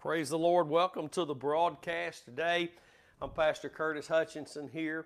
Praise 0.00 0.30
the 0.30 0.38
Lord. 0.38 0.70
Welcome 0.70 1.10
to 1.10 1.26
the 1.26 1.34
broadcast 1.34 2.24
today. 2.24 2.70
I'm 3.20 3.28
Pastor 3.28 3.68
Curtis 3.68 4.08
Hutchinson 4.08 4.66
here 4.66 5.04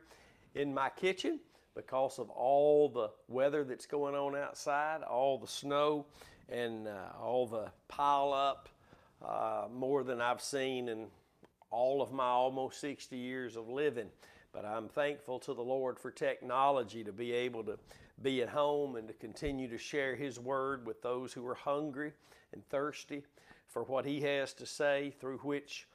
in 0.54 0.72
my 0.72 0.88
kitchen 0.88 1.40
because 1.74 2.20
of 2.20 2.30
all 2.30 2.88
the 2.88 3.10
weather 3.26 3.64
that's 3.64 3.86
going 3.86 4.14
on 4.14 4.36
outside, 4.36 5.02
all 5.02 5.36
the 5.36 5.48
snow, 5.48 6.06
and 6.48 6.86
uh, 6.86 6.92
all 7.20 7.44
the 7.44 7.72
pile 7.88 8.32
up, 8.32 8.68
uh, 9.20 9.66
more 9.74 10.04
than 10.04 10.20
I've 10.20 10.40
seen 10.40 10.88
in 10.88 11.08
all 11.72 12.00
of 12.00 12.12
my 12.12 12.28
almost 12.28 12.80
60 12.80 13.16
years 13.16 13.56
of 13.56 13.68
living. 13.68 14.06
But 14.52 14.64
I'm 14.64 14.88
thankful 14.88 15.40
to 15.40 15.54
the 15.54 15.62
Lord 15.62 15.98
for 15.98 16.12
technology 16.12 17.02
to 17.02 17.12
be 17.12 17.32
able 17.32 17.64
to 17.64 17.80
be 18.22 18.42
at 18.42 18.48
home 18.48 18.94
and 18.94 19.08
to 19.08 19.14
continue 19.14 19.66
to 19.70 19.76
share 19.76 20.14
His 20.14 20.38
Word 20.38 20.86
with 20.86 21.02
those 21.02 21.32
who 21.32 21.44
are 21.48 21.56
hungry 21.56 22.12
and 22.52 22.64
thirsty 22.68 23.24
for 23.74 23.82
what 23.82 24.06
He 24.06 24.20
has 24.20 24.54
to 24.54 24.66
say, 24.66 25.12
through 25.20 25.38
which 25.38 25.86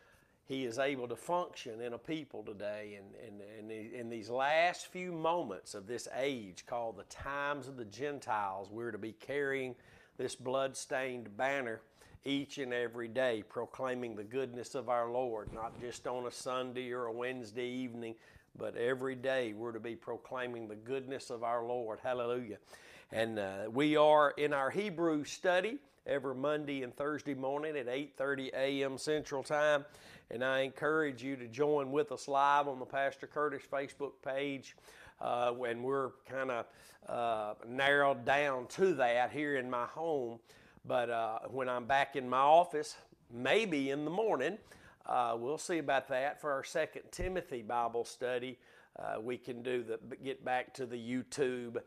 He 0.46 0.66
is 0.66 0.78
able 0.78 1.08
to 1.08 1.16
function 1.16 1.82
in 1.82 1.94
a 1.94 1.98
people 1.98 2.44
today. 2.44 3.00
And, 3.00 3.42
and, 3.42 3.72
and 3.72 3.94
in 3.94 4.10
these 4.10 4.30
last 4.30 4.88
few 4.88 5.12
moments 5.14 5.74
of 5.74 5.88
this 5.88 6.08
age 6.16 6.66
called 6.68 6.98
the 6.98 7.04
times 7.06 7.68
of 7.68 7.78
the 7.78 7.86
Gentiles, 7.86 8.70
we're 8.70 8.92
to 8.92 8.98
be 8.98 9.14
carrying 9.14 9.76
this 10.18 10.36
blood-stained 10.36 11.36
banner 11.38 11.80
each 12.26 12.58
and 12.58 12.74
every 12.74 13.08
day, 13.08 13.44
proclaiming 13.48 14.14
the 14.14 14.26
goodness 14.26 14.76
of 14.76 14.90
our 14.90 15.10
Lord, 15.10 15.54
not 15.54 15.80
just 15.80 16.06
on 16.06 16.28
a 16.28 16.32
Sunday 16.32 16.92
or 16.92 17.06
a 17.06 17.14
Wednesday 17.14 17.70
evening, 17.70 18.14
but 18.58 18.76
every 18.76 19.16
day 19.16 19.54
we're 19.54 19.72
to 19.72 19.80
be 19.80 19.96
proclaiming 19.96 20.68
the 20.68 20.76
goodness 20.76 21.30
of 21.30 21.46
our 21.46 21.64
Lord. 21.64 22.00
Hallelujah. 22.04 22.58
And 23.14 23.40
uh, 23.40 23.70
we 23.72 23.96
are 23.96 24.32
in 24.32 24.52
our 24.52 24.70
Hebrew 24.70 25.24
study 25.24 25.78
every 26.06 26.36
Monday 26.36 26.84
and 26.84 26.96
Thursday 26.96 27.34
morning 27.34 27.76
at 27.78 27.88
8:30 27.88 28.54
a.m. 28.54 28.98
Central 28.98 29.44
Time, 29.44 29.86
and 30.32 30.44
I 30.44 30.62
encourage 30.62 31.24
you 31.24 31.36
to 31.36 31.48
join 31.48 31.92
with 31.92 32.12
us 32.12 32.28
live 32.28 32.68
on 32.68 32.80
the 32.80 32.86
Pastor 32.86 33.28
Curtis 33.28 33.64
Facebook 33.72 34.14
page. 34.24 34.76
Uh, 35.22 35.52
when 35.52 35.84
we're 35.84 36.12
kind 36.30 36.50
of 36.50 36.66
uh, 37.08 37.54
narrowed 37.68 38.24
down 38.24 38.68
to 38.68 38.94
that 38.94 39.32
here 39.32 39.58
in 39.58 39.70
my 39.70 39.86
home, 39.86 40.40
but 40.86 41.10
uh, 41.10 41.40
when 41.50 41.68
I'm 41.68 41.86
back 41.86 42.16
in 42.16 42.30
my 42.30 42.38
office, 42.38 42.96
maybe 43.30 43.90
in 43.90 44.06
the 44.06 44.12
morning, 44.12 44.58
uh, 45.06 45.36
we'll 45.38 45.58
see 45.58 45.80
about 45.80 46.08
that 46.08 46.40
for 46.40 46.52
our 46.52 46.64
Second 46.64 47.04
Timothy 47.12 47.62
Bible 47.62 48.06
study. 48.06 48.58
Uh, 48.98 49.20
we 49.20 49.38
can 49.38 49.62
do 49.62 49.84
the 49.84 50.00
get 50.24 50.44
back 50.44 50.74
to 50.76 50.86
the 50.86 50.98
YouTube 50.98 51.82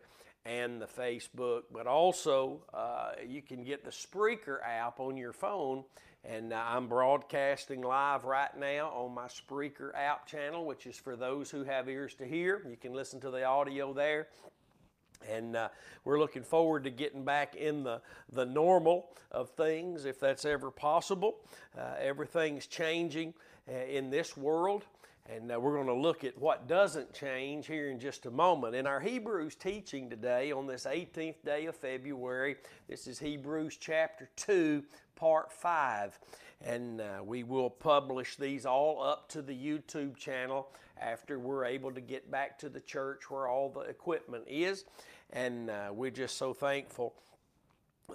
and 0.45 0.81
the 0.81 0.87
Facebook, 0.87 1.63
but 1.73 1.87
also 1.87 2.63
uh, 2.75 3.13
you 3.27 3.43
can 3.43 3.65
get 3.65 3.85
the 3.85 3.91
Spreaker 3.91 4.59
app 4.65 4.99
on 4.99 5.17
your 5.17 5.33
phone. 5.33 5.85
And 6.25 6.53
uh, 6.53 6.63
I'm 6.65 6.87
broadcasting 6.87 7.83
live 7.83 8.25
right 8.25 8.57
now 8.57 8.91
on 8.91 9.13
my 9.13 9.27
Spreaker 9.27 9.91
app 9.95 10.27
channel, 10.27 10.65
which 10.65 10.87
is 10.87 10.97
for 10.97 11.17
those 11.17 11.51
who 11.51 11.65
have 11.65 11.89
ears 11.89 12.15
to 12.15 12.25
hear. 12.25 12.63
You 12.69 12.77
can 12.77 12.93
listen 12.93 13.21
to 13.21 13.31
the 13.31 13.45
audio 13.45 13.93
there. 13.93 14.29
And 15.29 15.57
uh, 15.57 15.69
we're 16.05 16.19
looking 16.19 16.43
forward 16.43 16.85
to 16.85 16.91
getting 16.91 17.25
back 17.25 17.55
in 17.55 17.85
the, 17.85 18.01
the 18.33 18.45
normal 18.45 19.11
of 19.31 19.51
things, 19.51 20.05
if 20.05 20.19
that's 20.19 20.45
ever 20.45 20.71
possible. 20.71 21.37
Uh, 21.79 21.95
everything's 22.01 22.67
changing 22.67 23.35
uh, 23.69 23.85
in 23.87 24.11
this 24.11 24.37
world. 24.37 24.85
And 25.31 25.53
uh, 25.53 25.61
we're 25.61 25.75
going 25.75 25.87
to 25.87 25.95
look 25.95 26.25
at 26.25 26.37
what 26.37 26.67
doesn't 26.67 27.15
change 27.15 27.69
here 27.69 27.89
in 27.91 28.01
just 28.01 28.27
a 28.27 28.31
moment. 28.31 28.75
In 28.75 28.89
our 28.89 28.99
Hebrews 28.99 29.55
teaching 29.55 30.11
today, 30.11 30.51
on 30.51 30.67
this 30.67 30.85
18th 30.85 31.45
day 31.45 31.67
of 31.67 31.77
February, 31.77 32.57
this 32.89 33.07
is 33.07 33.21
Hebrews 33.21 33.77
chapter 33.81 34.29
2, 34.35 34.83
part 35.15 35.53
5. 35.53 36.19
And 36.65 37.01
uh, 37.01 37.23
we 37.25 37.45
will 37.45 37.71
publish 37.71 38.35
these 38.35 38.67
all 38.67 39.01
up 39.01 39.29
to 39.29 39.43
the 39.43 39.55
YouTube 39.55 40.17
channel 40.17 40.69
after 41.01 41.39
we're 41.39 41.67
able 41.67 41.93
to 41.93 42.01
get 42.01 42.29
back 42.29 42.59
to 42.59 42.69
the 42.69 42.81
church 42.81 43.31
where 43.31 43.47
all 43.47 43.69
the 43.69 43.83
equipment 43.83 44.45
is. 44.49 44.85
And 45.31 45.71
uh, 45.71 45.91
we're 45.93 46.11
just 46.11 46.37
so 46.37 46.53
thankful 46.53 47.15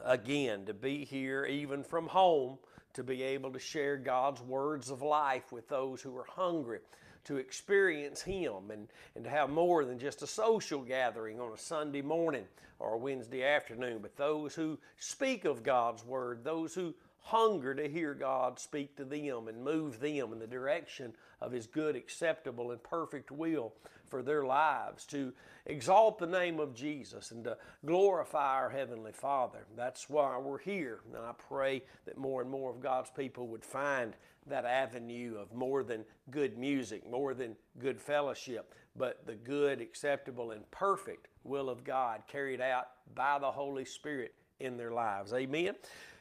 again 0.04 0.66
to 0.66 0.74
be 0.74 1.06
here, 1.06 1.46
even 1.46 1.84
from 1.84 2.08
home, 2.08 2.58
to 2.94 3.04
be 3.04 3.24
able 3.24 3.52
to 3.54 3.60
share 3.60 3.96
God's 3.96 4.42
words 4.42 4.90
of 4.90 5.02
life 5.02 5.54
with 5.54 5.70
those 5.70 6.02
who 6.02 6.18
are 6.18 6.26
hungry 6.28 6.80
to 7.28 7.38
experience 7.38 8.22
Him 8.22 8.72
and, 8.72 8.88
and 9.16 9.24
to 9.24 9.30
have 9.30 9.50
more 9.50 9.86
than 9.86 10.00
just 10.00 10.22
a 10.22 10.28
social 10.28 10.82
gathering 10.82 11.40
on 11.40 11.54
a 11.54 11.58
Sunday 11.58 12.02
morning 12.02 12.46
or 12.80 12.94
a 12.94 12.98
Wednesday 12.98 13.44
afternoon, 13.44 14.00
but 14.02 14.16
those 14.18 14.54
who 14.54 14.78
speak 15.00 15.46
of 15.46 15.64
God's 15.64 16.06
Word, 16.06 16.44
those 16.44 16.74
who 16.74 16.94
hunger 17.20 17.74
to 17.76 17.90
hear 17.90 18.14
God 18.14 18.60
speak 18.60 18.96
to 18.96 19.04
them 19.04 19.48
and 19.48 19.64
move 19.64 20.00
them 20.00 20.32
in 20.32 20.40
the 20.40 20.48
direction 20.48 21.14
of 21.42 21.52
His 21.52 21.68
good, 21.68 21.96
acceptable, 21.96 22.72
and 22.72 22.82
perfect 22.82 23.32
will 23.32 23.74
for 24.10 24.24
their 24.24 24.46
lives, 24.46 25.06
to 25.06 25.34
exalt 25.66 26.18
the 26.18 26.28
name 26.28 26.62
of 26.62 26.74
Jesus 26.74 27.32
and 27.32 27.44
to 27.44 27.58
glorify 27.86 28.56
our 28.56 28.70
Heavenly 28.70 29.12
Father. 29.12 29.66
That's 29.76 30.10
why 30.10 30.38
we're 30.38 30.60
here. 30.60 31.02
And 31.14 31.22
I 31.22 31.34
pray 31.50 31.84
that 32.06 32.18
more 32.18 32.42
and 32.42 32.50
more 32.50 32.72
of 32.72 32.80
God's 32.80 33.10
people 33.10 33.48
would 33.48 33.66
find 33.66 34.14
that 34.50 34.66
avenue 34.66 35.36
of 35.38 35.54
more 35.54 35.84
than 35.84 36.04
good 36.32 36.58
music, 36.58 37.10
more 37.10 37.34
than 37.34 37.56
good 37.80 38.00
fellowship, 38.00 38.74
but 38.96 39.26
the 39.26 39.36
good, 39.36 39.82
acceptable, 39.82 40.52
and 40.52 40.70
perfect 40.72 41.28
will 41.44 41.70
of 41.70 41.84
God 41.84 42.22
carried 42.28 42.62
out 42.62 42.88
by 43.16 43.40
the 43.40 43.52
Holy 43.52 43.86
Spirit 43.86 44.34
in 44.60 44.78
their 44.78 44.92
lives. 44.92 45.34
Amen. 45.34 45.76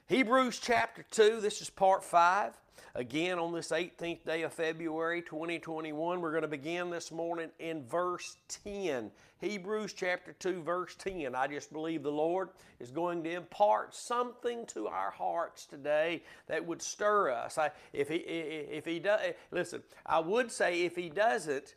Hebrews 0.08 0.60
chapter 0.60 1.04
2, 1.10 1.40
this 1.40 1.60
is 1.60 1.68
part 1.68 2.04
5. 2.04 2.52
Again, 2.94 3.40
on 3.40 3.52
this 3.52 3.72
18th 3.72 4.24
day 4.24 4.42
of 4.42 4.52
February 4.52 5.20
2021, 5.20 6.20
we're 6.20 6.30
going 6.30 6.42
to 6.42 6.48
begin 6.48 6.90
this 6.90 7.10
morning 7.10 7.48
in 7.58 7.84
verse 7.84 8.36
10. 8.64 9.10
Hebrews 9.40 9.94
chapter 9.94 10.32
2, 10.34 10.62
verse 10.62 10.94
10. 10.94 11.34
I 11.34 11.48
just 11.48 11.72
believe 11.72 12.04
the 12.04 12.12
Lord 12.12 12.50
is 12.78 12.92
going 12.92 13.24
to 13.24 13.32
impart 13.32 13.96
something 13.96 14.64
to 14.66 14.86
our 14.86 15.10
hearts 15.10 15.66
today 15.66 16.22
that 16.46 16.64
would 16.64 16.82
stir 16.82 17.32
us. 17.32 17.58
I, 17.58 17.72
if 17.92 18.08
He, 18.08 18.18
if 18.18 18.84
he 18.84 19.00
does, 19.00 19.20
eh, 19.24 19.32
listen, 19.50 19.82
I 20.06 20.20
would 20.20 20.52
say 20.52 20.84
if 20.84 20.94
He 20.94 21.08
doesn't, 21.08 21.74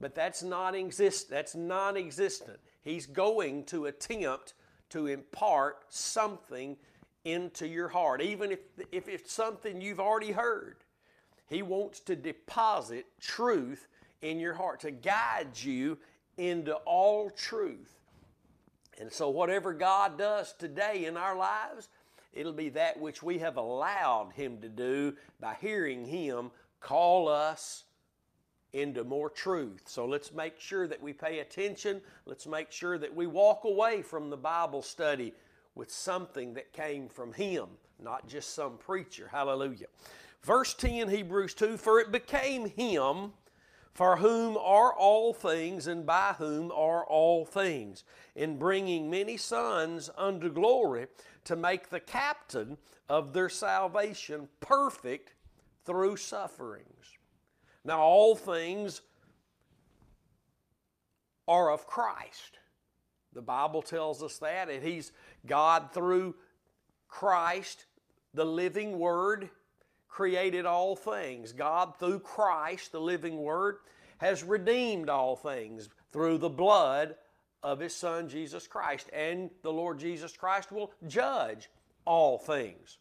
but 0.00 0.16
that's 0.16 0.42
not 0.42 0.74
exist. 0.74 1.30
That's 1.30 1.54
non-existent. 1.54 2.58
He's 2.82 3.06
going 3.06 3.66
to 3.66 3.86
attempt 3.86 4.54
to 4.90 5.06
impart 5.06 5.84
something 5.90 6.76
into 7.24 7.66
your 7.66 7.88
heart, 7.88 8.20
even 8.20 8.52
if, 8.52 8.60
if 8.92 9.08
it's 9.08 9.32
something 9.32 9.80
you've 9.80 10.00
already 10.00 10.32
heard. 10.32 10.76
He 11.46 11.62
wants 11.62 12.00
to 12.00 12.16
deposit 12.16 13.06
truth 13.20 13.88
in 14.20 14.38
your 14.38 14.54
heart, 14.54 14.80
to 14.80 14.90
guide 14.90 15.58
you 15.60 15.98
into 16.36 16.74
all 16.74 17.30
truth. 17.30 17.94
And 19.00 19.12
so, 19.12 19.30
whatever 19.30 19.72
God 19.72 20.18
does 20.18 20.52
today 20.52 21.06
in 21.06 21.16
our 21.16 21.36
lives, 21.36 21.88
it'll 22.32 22.52
be 22.52 22.68
that 22.70 22.98
which 22.98 23.22
we 23.22 23.38
have 23.38 23.56
allowed 23.56 24.32
Him 24.34 24.60
to 24.60 24.68
do 24.68 25.14
by 25.40 25.56
hearing 25.60 26.04
Him 26.04 26.50
call 26.80 27.28
us 27.28 27.84
into 28.72 29.04
more 29.04 29.30
truth. 29.30 29.82
So 29.86 30.04
let's 30.04 30.32
make 30.32 30.60
sure 30.60 30.86
that 30.86 31.00
we 31.00 31.12
pay 31.12 31.38
attention. 31.38 32.00
Let's 32.26 32.46
make 32.46 32.70
sure 32.70 32.98
that 32.98 33.14
we 33.14 33.26
walk 33.26 33.64
away 33.64 34.02
from 34.02 34.30
the 34.30 34.36
Bible 34.36 34.82
study 34.82 35.32
with 35.78 35.90
something 35.92 36.54
that 36.54 36.72
came 36.72 37.08
from 37.08 37.32
him, 37.32 37.68
not 38.02 38.28
just 38.28 38.52
some 38.52 38.76
preacher. 38.76 39.28
Hallelujah. 39.30 39.86
Verse 40.42 40.74
10, 40.74 41.08
Hebrews 41.08 41.54
2 41.54 41.76
For 41.76 42.00
it 42.00 42.10
became 42.10 42.66
him 42.68 43.32
for 43.94 44.16
whom 44.16 44.56
are 44.56 44.92
all 44.92 45.32
things 45.32 45.86
and 45.86 46.04
by 46.04 46.34
whom 46.36 46.70
are 46.72 47.04
all 47.04 47.44
things, 47.44 48.04
in 48.34 48.58
bringing 48.58 49.08
many 49.08 49.36
sons 49.36 50.10
unto 50.16 50.52
glory 50.52 51.06
to 51.44 51.56
make 51.56 51.88
the 51.88 52.00
captain 52.00 52.76
of 53.08 53.32
their 53.32 53.48
salvation 53.48 54.48
perfect 54.60 55.34
through 55.84 56.16
sufferings. 56.16 57.16
Now, 57.84 58.00
all 58.00 58.36
things 58.36 59.00
are 61.46 61.70
of 61.70 61.86
Christ. 61.86 62.58
The 63.32 63.42
Bible 63.42 63.82
tells 63.82 64.22
us 64.22 64.38
that, 64.38 64.68
and 64.68 64.82
He's 64.82 65.12
God 65.48 65.92
through 65.92 66.34
Christ, 67.08 67.86
the 68.34 68.44
living 68.44 68.98
Word, 68.98 69.50
created 70.08 70.66
all 70.66 70.94
things. 70.94 71.52
God 71.52 71.94
through 71.98 72.20
Christ, 72.20 72.92
the 72.92 73.00
living 73.00 73.38
Word, 73.38 73.78
has 74.18 74.42
redeemed 74.42 75.08
all 75.08 75.36
things 75.36 75.88
through 76.12 76.38
the 76.38 76.48
blood 76.48 77.14
of 77.62 77.80
His 77.80 77.94
Son 77.94 78.28
Jesus 78.28 78.66
Christ. 78.66 79.08
And 79.12 79.50
the 79.62 79.72
Lord 79.72 79.98
Jesus 79.98 80.36
Christ 80.36 80.72
will 80.72 80.92
judge 81.06 81.68
all 82.04 82.38
things. 82.38 82.98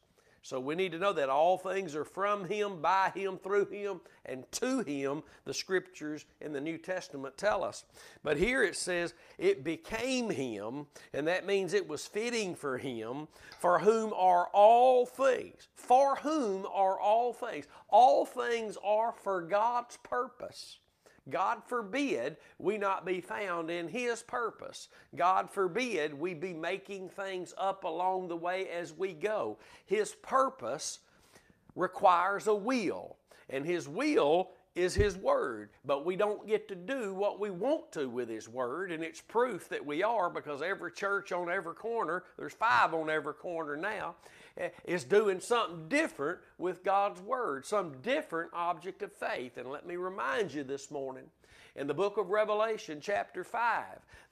So 0.47 0.61
we 0.61 0.75
need 0.75 0.93
to 0.93 0.97
know 0.97 1.11
that 1.11 1.27
all 1.27 1.57
things 1.57 1.93
are 1.93 2.05
from 2.05 2.47
Him, 2.47 2.81
by 2.81 3.11
Him, 3.13 3.37
through 3.37 3.65
Him, 3.65 3.99
and 4.25 4.49
to 4.53 4.79
Him, 4.79 5.23
the 5.43 5.53
Scriptures 5.53 6.23
in 6.39 6.53
the 6.53 6.61
New 6.61 6.77
Testament 6.77 7.37
tell 7.37 7.65
us. 7.65 7.83
But 8.23 8.37
here 8.37 8.63
it 8.63 8.77
says, 8.77 9.13
it 9.37 9.65
became 9.65 10.29
Him, 10.29 10.85
and 11.13 11.27
that 11.27 11.45
means 11.45 11.73
it 11.73 11.89
was 11.89 12.07
fitting 12.07 12.55
for 12.55 12.77
Him, 12.77 13.27
for 13.59 13.79
whom 13.79 14.13
are 14.13 14.47
all 14.53 15.05
things. 15.05 15.67
For 15.75 16.15
whom 16.15 16.65
are 16.73 16.97
all 16.97 17.33
things. 17.33 17.65
All 17.89 18.25
things 18.25 18.77
are 18.81 19.11
for 19.11 19.41
God's 19.41 19.97
purpose. 19.97 20.79
God 21.29 21.63
forbid 21.65 22.37
we 22.59 22.77
not 22.77 23.05
be 23.05 23.21
found 23.21 23.69
in 23.69 23.87
His 23.87 24.23
purpose. 24.23 24.89
God 25.15 25.49
forbid 25.49 26.13
we 26.13 26.33
be 26.33 26.53
making 26.53 27.09
things 27.09 27.53
up 27.57 27.83
along 27.83 28.27
the 28.27 28.35
way 28.35 28.69
as 28.69 28.93
we 28.93 29.13
go. 29.13 29.57
His 29.85 30.13
purpose 30.15 30.99
requires 31.75 32.47
a 32.47 32.55
will, 32.55 33.17
and 33.49 33.65
His 33.65 33.87
will 33.87 34.51
is 34.75 34.93
His 34.93 35.17
Word. 35.17 35.69
But 35.85 36.05
we 36.05 36.15
don't 36.15 36.47
get 36.47 36.67
to 36.69 36.75
do 36.75 37.13
what 37.13 37.39
we 37.39 37.49
want 37.49 37.91
to 37.93 38.07
with 38.07 38.29
His 38.29 38.47
Word, 38.47 38.91
and 38.91 39.03
it's 39.03 39.21
proof 39.21 39.67
that 39.69 39.85
we 39.85 40.03
are 40.03 40.29
because 40.29 40.61
every 40.61 40.91
church 40.91 41.31
on 41.31 41.49
every 41.49 41.73
corner, 41.73 42.23
there's 42.37 42.53
five 42.53 42.93
on 42.93 43.09
every 43.09 43.33
corner 43.33 43.75
now, 43.75 44.15
Eh, 44.57 44.69
is 44.85 45.03
doing 45.03 45.39
something 45.39 45.87
different 45.87 46.39
with 46.57 46.83
God's 46.83 47.21
Word, 47.21 47.65
some 47.65 48.01
different 48.01 48.51
object 48.53 49.03
of 49.03 49.11
faith. 49.13 49.57
And 49.57 49.69
let 49.69 49.85
me 49.85 49.95
remind 49.95 50.53
you 50.53 50.63
this 50.63 50.89
morning 50.89 51.25
in 51.75 51.85
the 51.85 51.93
book 51.93 52.17
of 52.17 52.29
Revelation, 52.29 52.99
chapter 52.99 53.43
5. 53.43 53.83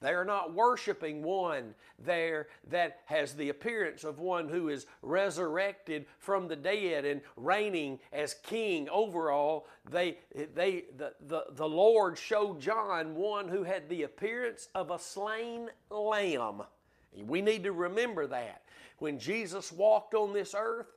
They 0.01 0.13
are 0.13 0.25
not 0.25 0.53
worshiping 0.53 1.21
one 1.21 1.75
there 1.99 2.47
that 2.69 3.01
has 3.05 3.33
the 3.33 3.49
appearance 3.49 4.03
of 4.03 4.19
one 4.19 4.49
who 4.49 4.69
is 4.69 4.87
resurrected 5.03 6.07
from 6.17 6.47
the 6.47 6.55
dead 6.55 7.05
and 7.05 7.21
reigning 7.37 7.99
as 8.11 8.33
king 8.33 8.89
over 8.89 9.31
all. 9.31 9.67
They, 9.89 10.17
they, 10.55 10.85
the, 10.97 11.13
the, 11.27 11.45
the 11.51 11.67
Lord 11.69 12.17
showed 12.17 12.59
John 12.59 13.15
one 13.15 13.47
who 13.47 13.63
had 13.63 13.89
the 13.89 14.03
appearance 14.03 14.69
of 14.73 14.89
a 14.89 14.97
slain 14.97 15.69
lamb. 15.91 16.63
We 17.15 17.41
need 17.41 17.63
to 17.63 17.71
remember 17.71 18.27
that. 18.27 18.63
When 18.99 19.19
Jesus 19.19 19.71
walked 19.71 20.13
on 20.13 20.33
this 20.33 20.55
earth, 20.57 20.87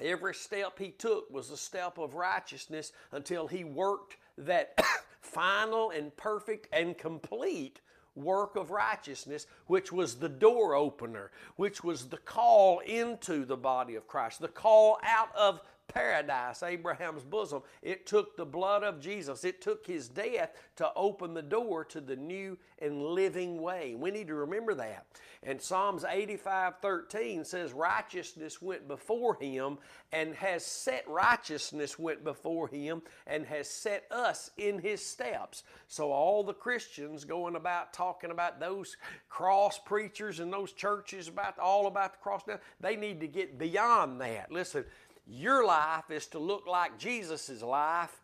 every 0.00 0.34
step 0.34 0.78
he 0.78 0.90
took 0.90 1.30
was 1.30 1.50
a 1.50 1.56
step 1.56 1.98
of 1.98 2.14
righteousness 2.14 2.92
until 3.12 3.46
he 3.46 3.64
worked 3.64 4.16
that 4.38 4.78
final 5.20 5.90
and 5.90 6.16
perfect 6.16 6.68
and 6.72 6.96
complete 6.96 7.80
work 8.14 8.56
of 8.56 8.70
righteousness, 8.70 9.46
which 9.66 9.92
was 9.92 10.16
the 10.16 10.28
door 10.28 10.74
opener, 10.74 11.30
which 11.56 11.84
was 11.84 12.08
the 12.08 12.16
call 12.18 12.80
into 12.80 13.44
the 13.44 13.56
body 13.56 13.94
of 13.94 14.06
Christ, 14.06 14.40
the 14.40 14.48
call 14.48 14.98
out 15.02 15.34
of 15.36 15.60
paradise, 15.92 16.62
Abraham's 16.62 17.24
bosom. 17.24 17.62
It 17.82 18.06
took 18.06 18.36
the 18.36 18.46
blood 18.46 18.82
of 18.82 19.00
Jesus, 19.00 19.44
it 19.44 19.60
took 19.60 19.86
his 19.86 20.08
death 20.08 20.50
to 20.76 20.90
open 20.94 21.34
the 21.34 21.42
door 21.42 21.84
to 21.86 22.00
the 22.00 22.16
new 22.16 22.58
and 22.78 23.02
living 23.02 23.60
way. 23.60 23.94
We 23.94 24.10
need 24.10 24.28
to 24.28 24.34
remember 24.34 24.74
that. 24.74 25.06
And 25.42 25.60
Psalms 25.60 26.04
85 26.04 26.74
13 26.82 27.44
says, 27.44 27.72
Righteousness 27.72 28.60
went 28.60 28.86
before 28.86 29.36
him 29.36 29.78
and 30.12 30.34
has 30.34 30.66
set 30.66 31.08
righteousness 31.08 31.98
went 31.98 32.24
before 32.24 32.68
him 32.68 33.00
and 33.26 33.46
has 33.46 33.68
set 33.68 34.04
us 34.10 34.50
in 34.58 34.78
his 34.78 35.04
steps. 35.04 35.62
So, 35.88 36.12
all 36.12 36.44
the 36.44 36.52
Christians 36.52 37.24
going 37.24 37.56
about 37.56 37.94
talking 37.94 38.30
about 38.30 38.60
those 38.60 38.98
cross 39.30 39.78
preachers 39.78 40.40
and 40.40 40.52
those 40.52 40.72
churches 40.72 41.28
about 41.28 41.58
all 41.58 41.86
about 41.86 42.12
the 42.12 42.18
cross 42.18 42.42
now, 42.46 42.58
they 42.80 42.96
need 42.96 43.20
to 43.20 43.28
get 43.28 43.58
beyond 43.58 44.20
that. 44.20 44.52
Listen, 44.52 44.84
your 45.30 45.64
life 45.64 46.10
is 46.10 46.26
to 46.26 46.40
look 46.40 46.66
like 46.66 46.98
Jesus' 46.98 47.62
life 47.62 48.20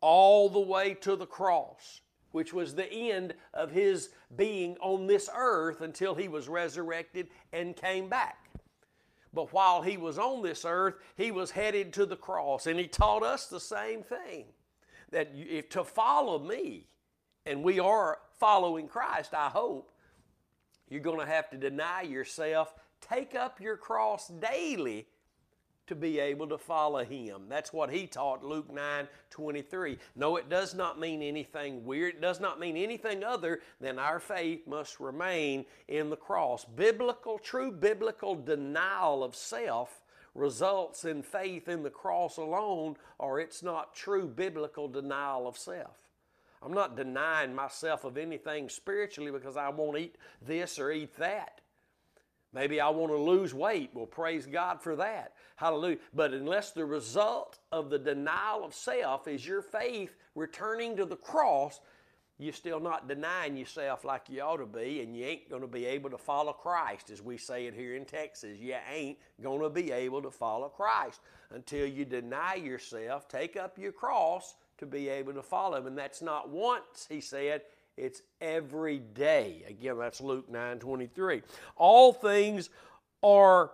all 0.00 0.48
the 0.48 0.58
way 0.58 0.94
to 0.94 1.14
the 1.14 1.26
cross, 1.26 2.00
which 2.32 2.52
was 2.52 2.74
the 2.74 2.92
end 2.92 3.34
of 3.54 3.70
his 3.70 4.10
being 4.34 4.76
on 4.80 5.06
this 5.06 5.30
earth 5.34 5.80
until 5.80 6.16
he 6.16 6.26
was 6.26 6.48
resurrected 6.48 7.28
and 7.52 7.76
came 7.76 8.08
back. 8.08 8.50
But 9.32 9.52
while 9.52 9.82
he 9.82 9.96
was 9.96 10.18
on 10.18 10.42
this 10.42 10.64
earth, 10.64 10.96
he 11.16 11.30
was 11.30 11.52
headed 11.52 11.92
to 11.92 12.06
the 12.06 12.16
cross. 12.16 12.66
And 12.66 12.78
he 12.78 12.88
taught 12.88 13.22
us 13.22 13.46
the 13.46 13.60
same 13.60 14.02
thing 14.02 14.46
that 15.12 15.30
if 15.34 15.68
to 15.70 15.84
follow 15.84 16.38
me, 16.40 16.88
and 17.44 17.62
we 17.62 17.78
are 17.78 18.18
following 18.40 18.88
Christ, 18.88 19.32
I 19.32 19.48
hope, 19.48 19.92
you're 20.88 21.00
going 21.00 21.20
to 21.20 21.26
have 21.26 21.50
to 21.50 21.56
deny 21.56 22.02
yourself, 22.02 22.74
take 23.00 23.34
up 23.36 23.60
your 23.60 23.76
cross 23.76 24.28
daily 24.28 25.06
to 25.86 25.94
be 25.94 26.18
able 26.18 26.48
to 26.48 26.58
follow 26.58 27.04
him. 27.04 27.42
That's 27.48 27.72
what 27.72 27.90
he 27.90 28.06
taught 28.06 28.44
Luke 28.44 28.72
9 28.72 29.08
23. 29.30 29.98
No, 30.14 30.36
it 30.36 30.48
does 30.48 30.74
not 30.74 30.98
mean 30.98 31.22
anything 31.22 31.84
weird. 31.84 32.14
It 32.14 32.20
does 32.20 32.40
not 32.40 32.58
mean 32.58 32.76
anything 32.76 33.22
other 33.22 33.60
than 33.80 33.98
our 33.98 34.18
faith 34.18 34.66
must 34.66 35.00
remain 35.00 35.64
in 35.88 36.10
the 36.10 36.16
cross. 36.16 36.64
Biblical, 36.64 37.38
true 37.38 37.70
biblical 37.70 38.34
denial 38.34 39.22
of 39.22 39.34
self 39.34 40.02
results 40.34 41.04
in 41.04 41.22
faith 41.22 41.68
in 41.68 41.82
the 41.82 41.90
cross 41.90 42.36
alone, 42.36 42.96
or 43.18 43.40
it's 43.40 43.62
not 43.62 43.94
true 43.94 44.26
biblical 44.26 44.88
denial 44.88 45.48
of 45.48 45.56
self. 45.56 45.96
I'm 46.62 46.74
not 46.74 46.96
denying 46.96 47.54
myself 47.54 48.04
of 48.04 48.16
anything 48.16 48.68
spiritually 48.68 49.30
because 49.30 49.56
I 49.56 49.68
won't 49.68 49.98
eat 49.98 50.16
this 50.42 50.78
or 50.78 50.90
eat 50.90 51.16
that. 51.18 51.60
Maybe 52.52 52.80
I 52.80 52.88
want 52.88 53.12
to 53.12 53.18
lose 53.18 53.52
weight. 53.52 53.90
Well, 53.92 54.06
praise 54.06 54.46
God 54.46 54.80
for 54.80 54.96
that. 54.96 55.32
Hallelujah. 55.56 55.96
But 56.14 56.32
unless 56.32 56.72
the 56.72 56.84
result 56.84 57.58
of 57.72 57.90
the 57.90 57.98
denial 57.98 58.64
of 58.64 58.74
self 58.74 59.26
is 59.26 59.46
your 59.46 59.62
faith 59.62 60.14
returning 60.34 60.96
to 60.96 61.06
the 61.06 61.16
cross, 61.16 61.80
you're 62.38 62.52
still 62.52 62.80
not 62.80 63.08
denying 63.08 63.56
yourself 63.56 64.04
like 64.04 64.28
you 64.28 64.42
ought 64.42 64.58
to 64.58 64.66
be, 64.66 65.00
and 65.00 65.16
you 65.16 65.24
ain't 65.24 65.48
going 65.48 65.62
to 65.62 65.68
be 65.68 65.86
able 65.86 66.10
to 66.10 66.18
follow 66.18 66.52
Christ, 66.52 67.08
as 67.08 67.22
we 67.22 67.38
say 67.38 67.64
it 67.64 67.74
here 67.74 67.94
in 67.94 68.04
Texas. 68.04 68.58
You 68.58 68.76
ain't 68.92 69.16
going 69.42 69.62
to 69.62 69.70
be 69.70 69.90
able 69.90 70.20
to 70.20 70.30
follow 70.30 70.68
Christ 70.68 71.20
until 71.50 71.86
you 71.86 72.04
deny 72.04 72.56
yourself, 72.56 73.26
take 73.26 73.56
up 73.56 73.78
your 73.78 73.92
cross 73.92 74.54
to 74.76 74.84
be 74.84 75.08
able 75.08 75.32
to 75.32 75.42
follow 75.42 75.78
Him. 75.78 75.86
And 75.86 75.96
that's 75.96 76.20
not 76.20 76.50
once, 76.50 77.06
He 77.08 77.22
said, 77.22 77.62
it's 77.96 78.20
every 78.42 78.98
day. 78.98 79.64
Again, 79.66 79.98
that's 79.98 80.20
Luke 80.20 80.50
9 80.50 80.78
23. 80.78 81.40
All 81.76 82.12
things 82.12 82.68
are 83.22 83.70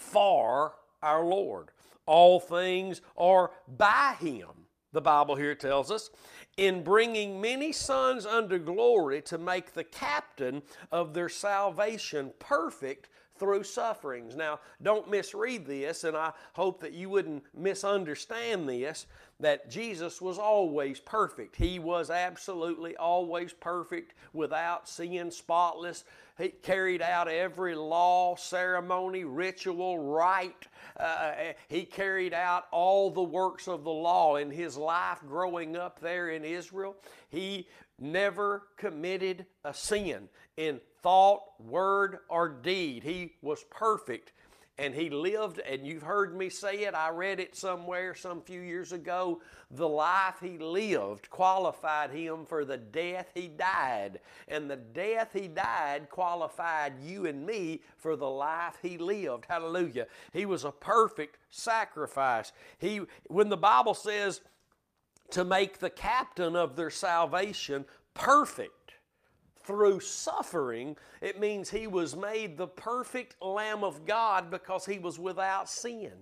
for 0.00 0.74
our 1.02 1.24
Lord, 1.24 1.68
all 2.06 2.40
things 2.40 3.00
are 3.16 3.50
by 3.68 4.16
Him. 4.18 4.48
The 4.92 5.00
Bible 5.00 5.36
here 5.36 5.54
tells 5.54 5.90
us, 5.90 6.10
in 6.56 6.82
bringing 6.82 7.40
many 7.40 7.70
sons 7.70 8.26
unto 8.26 8.58
glory 8.58 9.22
to 9.22 9.38
make 9.38 9.72
the 9.72 9.84
captain 9.84 10.62
of 10.90 11.14
their 11.14 11.28
salvation 11.28 12.32
perfect 12.40 13.08
through 13.38 13.62
sufferings. 13.62 14.36
Now, 14.36 14.60
don't 14.82 15.10
misread 15.10 15.64
this, 15.64 16.04
and 16.04 16.16
I 16.16 16.32
hope 16.52 16.80
that 16.80 16.92
you 16.92 17.08
wouldn't 17.08 17.44
misunderstand 17.56 18.68
this 18.68 19.06
that 19.40 19.70
Jesus 19.70 20.20
was 20.20 20.38
always 20.38 21.00
perfect. 21.00 21.56
He 21.56 21.78
was 21.78 22.10
absolutely 22.10 22.94
always 22.96 23.54
perfect, 23.54 24.12
without 24.34 24.86
sin, 24.86 25.30
spotless. 25.30 26.04
He 26.40 26.48
carried 26.48 27.02
out 27.02 27.28
every 27.28 27.74
law, 27.74 28.34
ceremony, 28.34 29.24
ritual, 29.24 29.98
rite. 29.98 30.66
Uh, 30.98 31.32
he 31.68 31.84
carried 31.84 32.32
out 32.32 32.64
all 32.72 33.10
the 33.10 33.22
works 33.22 33.68
of 33.68 33.84
the 33.84 33.90
law 33.90 34.36
in 34.36 34.50
his 34.50 34.76
life 34.76 35.18
growing 35.28 35.76
up 35.76 36.00
there 36.00 36.30
in 36.30 36.44
Israel. 36.44 36.96
He 37.28 37.68
never 37.98 38.68
committed 38.78 39.44
a 39.64 39.74
sin 39.74 40.28
in 40.56 40.80
thought, 41.02 41.42
word, 41.60 42.20
or 42.28 42.48
deed. 42.48 43.02
He 43.02 43.34
was 43.42 43.64
perfect 43.70 44.32
and 44.80 44.94
he 44.94 45.10
lived, 45.10 45.58
and 45.58 45.86
you've 45.86 46.02
heard 46.02 46.34
me 46.34 46.48
say 46.48 46.84
it, 46.84 46.94
I 46.94 47.10
read 47.10 47.38
it 47.38 47.54
somewhere 47.54 48.14
some 48.14 48.40
few 48.40 48.62
years 48.62 48.92
ago. 48.92 49.42
The 49.70 49.86
life 49.86 50.36
he 50.40 50.56
lived 50.56 51.28
qualified 51.28 52.10
him 52.10 52.46
for 52.46 52.64
the 52.64 52.78
death 52.78 53.30
he 53.34 53.48
died. 53.48 54.20
And 54.48 54.70
the 54.70 54.76
death 54.76 55.34
he 55.34 55.48
died 55.48 56.08
qualified 56.08 56.94
you 57.02 57.26
and 57.26 57.44
me 57.44 57.82
for 57.98 58.16
the 58.16 58.30
life 58.30 58.78
he 58.80 58.96
lived. 58.96 59.44
Hallelujah. 59.46 60.06
He 60.32 60.46
was 60.46 60.64
a 60.64 60.72
perfect 60.72 61.36
sacrifice. 61.50 62.50
He, 62.78 63.02
when 63.26 63.50
the 63.50 63.58
Bible 63.58 63.92
says 63.92 64.40
to 65.32 65.44
make 65.44 65.78
the 65.78 65.90
captain 65.90 66.56
of 66.56 66.74
their 66.74 66.90
salvation 66.90 67.84
perfect, 68.14 68.79
through 69.70 70.00
suffering, 70.00 70.96
it 71.20 71.38
means 71.38 71.70
he 71.70 71.86
was 71.86 72.16
made 72.16 72.56
the 72.56 72.66
perfect 72.66 73.40
Lamb 73.40 73.84
of 73.84 74.04
God 74.04 74.50
because 74.50 74.84
he 74.84 74.98
was 74.98 75.18
without 75.20 75.68
sin. 75.68 76.12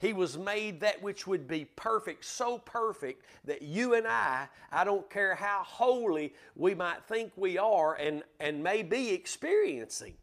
He 0.00 0.14
was 0.14 0.38
made 0.38 0.80
that 0.80 1.02
which 1.02 1.26
would 1.26 1.46
be 1.46 1.66
perfect, 1.76 2.24
so 2.24 2.58
perfect 2.58 3.24
that 3.44 3.62
you 3.62 3.94
and 3.94 4.06
I, 4.08 4.48
I 4.72 4.84
don't 4.84 5.08
care 5.10 5.34
how 5.34 5.62
holy 5.64 6.34
we 6.56 6.74
might 6.74 7.04
think 7.04 7.32
we 7.36 7.58
are 7.58 7.94
and, 7.96 8.22
and 8.40 8.62
may 8.62 8.82
be 8.82 9.10
experiencing. 9.12 10.14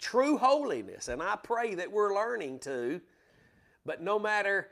true 0.00 0.38
holiness. 0.38 1.08
And 1.08 1.22
I 1.22 1.36
pray 1.36 1.74
that 1.76 1.90
we're 1.90 2.14
learning 2.14 2.60
to. 2.60 3.00
But 3.84 4.02
no 4.02 4.18
matter 4.18 4.68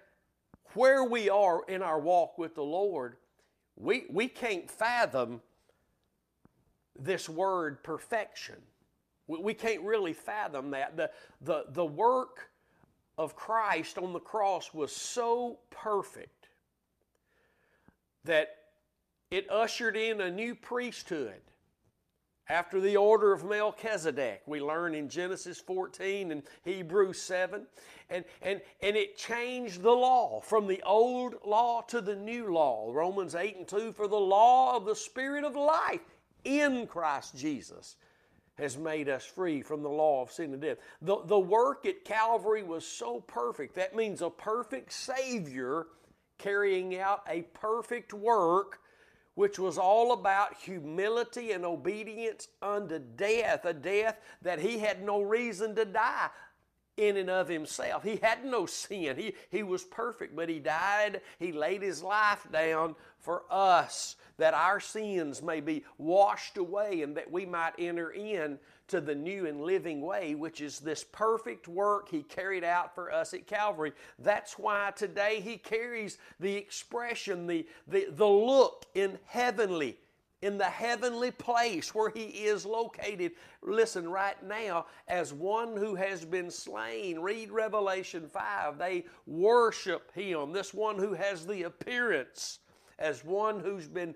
where 0.75 1.05
we 1.05 1.29
are 1.31 1.63
in 1.69 1.83
our 1.83 2.01
walk 2.01 2.39
with 2.39 2.55
the 2.55 2.65
Lord, 2.65 3.17
we, 3.77 4.05
we 4.11 4.29
can't 4.29 4.71
fathom 4.71 5.43
this 6.99 7.29
word 7.29 7.83
perfection. 7.83 8.57
We, 9.27 9.39
we 9.39 9.55
can't 9.55 9.83
really 9.83 10.13
fathom 10.13 10.71
that. 10.71 10.97
The, 10.97 11.11
the, 11.41 11.65
the 11.71 11.85
work 11.85 12.51
of 13.19 13.37
Christ 13.37 13.99
on 13.99 14.13
the 14.13 14.21
cross 14.21 14.75
was 14.75 14.95
so 14.95 15.59
perfect 15.71 16.49
that 18.25 18.57
it 19.31 19.51
ushered 19.51 19.97
in 19.97 20.21
a 20.21 20.31
new 20.31 20.55
priesthood 20.55 21.41
after 22.49 22.79
the 22.79 22.97
order 22.97 23.33
of 23.33 23.45
Melchizedek, 23.45 24.43
we 24.47 24.61
learn 24.61 24.95
in 24.95 25.09
Genesis 25.09 25.59
14 25.59 26.31
and 26.31 26.43
Hebrews 26.63 27.21
7. 27.21 27.67
And, 28.11 28.25
and, 28.43 28.61
and 28.83 28.97
it 28.97 29.17
changed 29.17 29.81
the 29.81 29.91
law 29.91 30.43
from 30.43 30.67
the 30.67 30.83
old 30.83 31.37
law 31.47 31.81
to 31.89 32.03
the 32.03 32.15
new 32.15 32.53
law. 32.53 32.91
Romans 32.93 33.35
8 33.35 33.57
and 33.57 33.69
2 33.69 33.93
For 33.93 34.07
the 34.07 34.17
law 34.17 34.77
of 34.77 34.85
the 34.85 34.95
Spirit 34.95 35.45
of 35.45 35.57
life 35.57 36.14
in 36.45 36.87
Christ 36.87 37.37
Jesus 37.37 37.97
has 38.57 38.79
made 38.79 39.09
us 39.09 39.25
free 39.25 39.63
from 39.63 39.83
the 39.83 39.89
law 39.89 40.23
of 40.23 40.31
sin 40.31 40.53
and 40.53 40.63
death. 40.63 40.79
The, 41.03 41.19
the 41.25 41.39
work 41.39 41.87
at 41.87 42.05
Calvary 42.05 42.63
was 42.63 42.87
so 42.87 43.21
perfect. 43.21 43.75
That 43.75 43.97
means 43.97 44.23
a 44.23 44.31
perfect 44.31 44.93
Savior 44.93 45.87
carrying 46.39 46.99
out 46.99 47.23
a 47.29 47.43
perfect 47.43 48.13
work 48.13 48.81
which 49.35 49.59
was 49.59 49.79
all 49.79 50.13
about 50.13 50.55
humility 50.55 51.51
and 51.51 51.65
obedience 51.65 52.47
unto 52.63 53.01
death, 53.01 53.65
a 53.65 53.75
death 53.75 54.21
that 54.43 54.61
he 54.61 54.79
had 54.79 55.03
no 55.03 55.23
reason 55.23 55.75
to 55.75 55.85
die 55.85 56.31
in 56.97 57.17
and 57.17 57.31
of 57.31 57.49
himself. 57.49 58.03
He 58.03 58.17
had 58.17 58.45
no 58.45 58.67
sin. 58.67 59.17
He, 59.17 59.35
he 59.51 59.63
was 59.63 59.85
perfect, 59.85 60.37
but 60.37 60.49
he 60.49 60.59
died. 60.59 61.21
He 61.39 61.53
laid 61.53 61.83
his 61.83 62.03
life 62.03 62.47
down 62.53 62.95
for 63.19 63.43
us 63.51 64.17
that 64.37 64.55
our 64.55 64.81
sins 64.81 65.43
may 65.43 65.61
be 65.61 65.85
washed 65.99 66.57
away 66.57 67.03
and 67.03 67.17
that 67.17 67.31
we 67.31 67.47
might 67.47 67.75
enter 67.79 68.11
in 68.11 68.59
to 68.89 69.01
the 69.01 69.15
new 69.15 69.47
and 69.47 69.63
living 69.63 70.03
way, 70.03 70.35
which 70.35 70.61
is 70.61 70.79
this 70.81 71.05
perfect 71.05 71.69
work 71.69 72.09
He 72.09 72.23
carried 72.23 72.65
out 72.65 72.95
for 72.95 73.13
us 73.13 73.33
at 73.33 73.47
Calvary. 73.47 73.93
That's 74.19 74.59
why 74.59 74.93
today 74.95 75.41
He 75.41 75.57
carries 75.57 76.19
the 76.41 76.55
expression, 76.55 77.47
the, 77.47 77.67
the, 77.89 78.09
the 78.11 78.29
look 78.29 78.87
in 78.95 79.19
heavenly 79.27 79.99
in 80.45 80.59
the 80.59 80.65
heavenly 80.65 81.31
place 81.31 81.95
where 81.95 82.11
he 82.11 82.25
is 82.25 82.67
located. 82.67 83.33
Listen, 83.63 84.07
right 84.07 84.41
now, 84.45 84.85
as 85.09 85.33
one 85.33 85.75
who 85.75 85.95
has 85.95 86.23
been 86.23 86.51
slain, 86.51 87.19
read 87.19 87.51
Revelation 87.51 88.29
5. 88.29 88.77
They 88.77 89.07
worship 89.27 90.15
him, 90.15 90.53
this 90.53 90.75
one 90.75 90.99
who 90.99 91.15
has 91.15 91.47
the 91.47 91.63
appearance 91.63 92.59
as 92.99 93.25
one 93.25 93.59
who's 93.59 93.89
been 93.89 94.15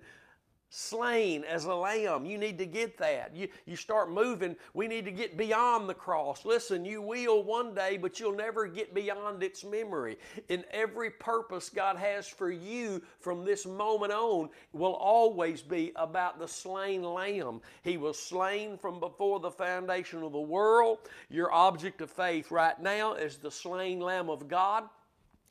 slain 0.70 1.44
as 1.44 1.64
a 1.64 1.75
lamb. 1.75 2.26
You 2.26 2.37
need 2.37 2.58
to 2.58 2.66
get 2.66 2.98
that. 2.98 3.34
You, 3.34 3.48
you 3.64 3.76
start 3.76 4.10
moving. 4.10 4.56
We 4.75 4.87
need 4.87 5.04
to 5.06 5.10
get 5.10 5.37
beyond 5.37 5.88
the 5.88 5.94
cross. 5.94 6.44
Listen, 6.44 6.84
you 6.84 7.00
will 7.00 7.42
one 7.42 7.75
day, 7.75 7.96
but 7.96 8.20
you'll 8.20 8.37
never 8.37 8.66
get 8.66 8.94
beyond 8.94 9.42
its 9.42 9.64
memory. 9.64 10.18
In 10.48 10.64
every 10.70 11.10
purpose 11.10 11.70
God 11.70 11.96
has 11.96 12.26
for 12.28 12.50
you 12.50 13.02
from 13.20 13.44
this 13.44 13.64
moment 13.64 14.12
on 14.12 14.50
will 14.72 14.94
always 14.94 15.62
be 15.62 15.92
about 15.96 16.38
the 16.38 16.48
slain 16.48 17.02
lamb. 17.02 17.60
He 17.82 17.96
was 17.96 18.18
slain 18.18 18.76
from 18.76 19.00
before 19.00 19.40
the 19.40 19.50
foundation 19.50 20.22
of 20.22 20.32
the 20.32 20.40
world. 20.40 20.98
Your 21.30 21.50
object 21.52 22.00
of 22.02 22.10
faith 22.10 22.50
right 22.50 22.78
now 22.80 23.14
is 23.14 23.37
the 23.37 23.50
slain 23.50 24.00
lamb 24.00 24.28
of 24.28 24.48
God 24.48 24.84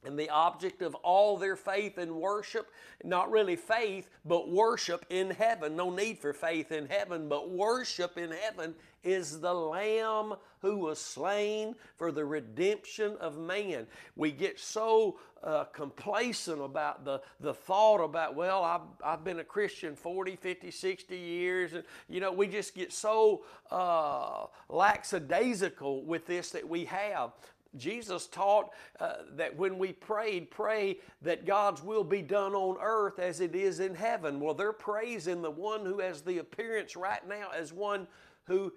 and 0.04 0.18
the 0.18 0.30
object 0.30 0.82
of 0.82 0.96
all 0.96 1.38
their 1.38 1.56
faith 1.56 1.98
and 1.98 2.12
worship, 2.16 2.72
not 3.04 3.30
really 3.32 3.56
faith, 3.56 4.10
but 4.26 4.50
worship 4.50 5.06
in 5.10 5.32
heaven. 5.32 5.76
No 5.76 5.90
need 5.90 6.20
for 6.20 6.34
faith 6.34 6.72
in 6.72 6.88
heaven, 6.88 7.28
but 7.28 7.50
worship 7.50 8.18
in 8.18 8.32
heaven 8.32 8.76
is 9.04 9.40
the 9.40 9.54
Lamb 9.54 10.36
who 10.62 10.78
was 10.78 11.00
slain 11.00 11.76
for 11.96 12.12
the 12.12 12.26
redemption 12.26 13.16
of 13.20 13.38
man. 13.38 13.88
We 14.16 14.32
get 14.32 14.60
so 14.60 15.20
uh, 15.44 15.66
complacent 15.66 16.62
about 16.62 17.06
the, 17.06 17.22
the 17.40 17.54
thought 17.54 18.04
about, 18.04 18.36
well, 18.36 18.64
I've, 18.64 18.82
I've 19.06 19.24
been 19.24 19.40
a 19.40 19.44
Christian 19.44 19.96
40, 19.96 20.36
50, 20.36 20.72
60 20.72 21.18
years. 21.18 21.74
And, 21.74 21.84
you 22.10 22.20
know, 22.20 22.32
we 22.32 22.48
just 22.48 22.74
get 22.76 22.92
so 22.92 23.44
uh, 23.72 24.48
lackadaisical 24.70 26.04
with 26.04 26.26
this 26.26 26.50
that 26.52 26.68
we 26.68 26.86
have. 26.86 27.32
Jesus 27.76 28.28
taught 28.28 28.72
uh, 29.00 29.14
that 29.36 29.56
when 29.56 29.78
we 29.78 29.94
prayed, 29.94 30.50
pray 30.50 31.00
that 31.22 31.46
God's 31.46 31.84
will 31.84 32.04
be 32.04 32.22
done 32.22 32.54
on 32.54 32.78
earth 32.82 33.20
as 33.20 33.40
it 33.40 33.56
is 33.56 33.80
in 33.80 33.96
heaven. 33.96 34.40
Well, 34.40 34.54
they're 34.54 34.74
praising 34.74 35.42
the 35.42 35.52
one 35.52 35.86
who 35.86 36.00
has 36.00 36.22
the 36.22 36.40
appearance 36.40 36.96
right 36.96 37.28
now 37.28 37.50
as 37.56 37.74
one 37.74 38.08
who 38.46 38.72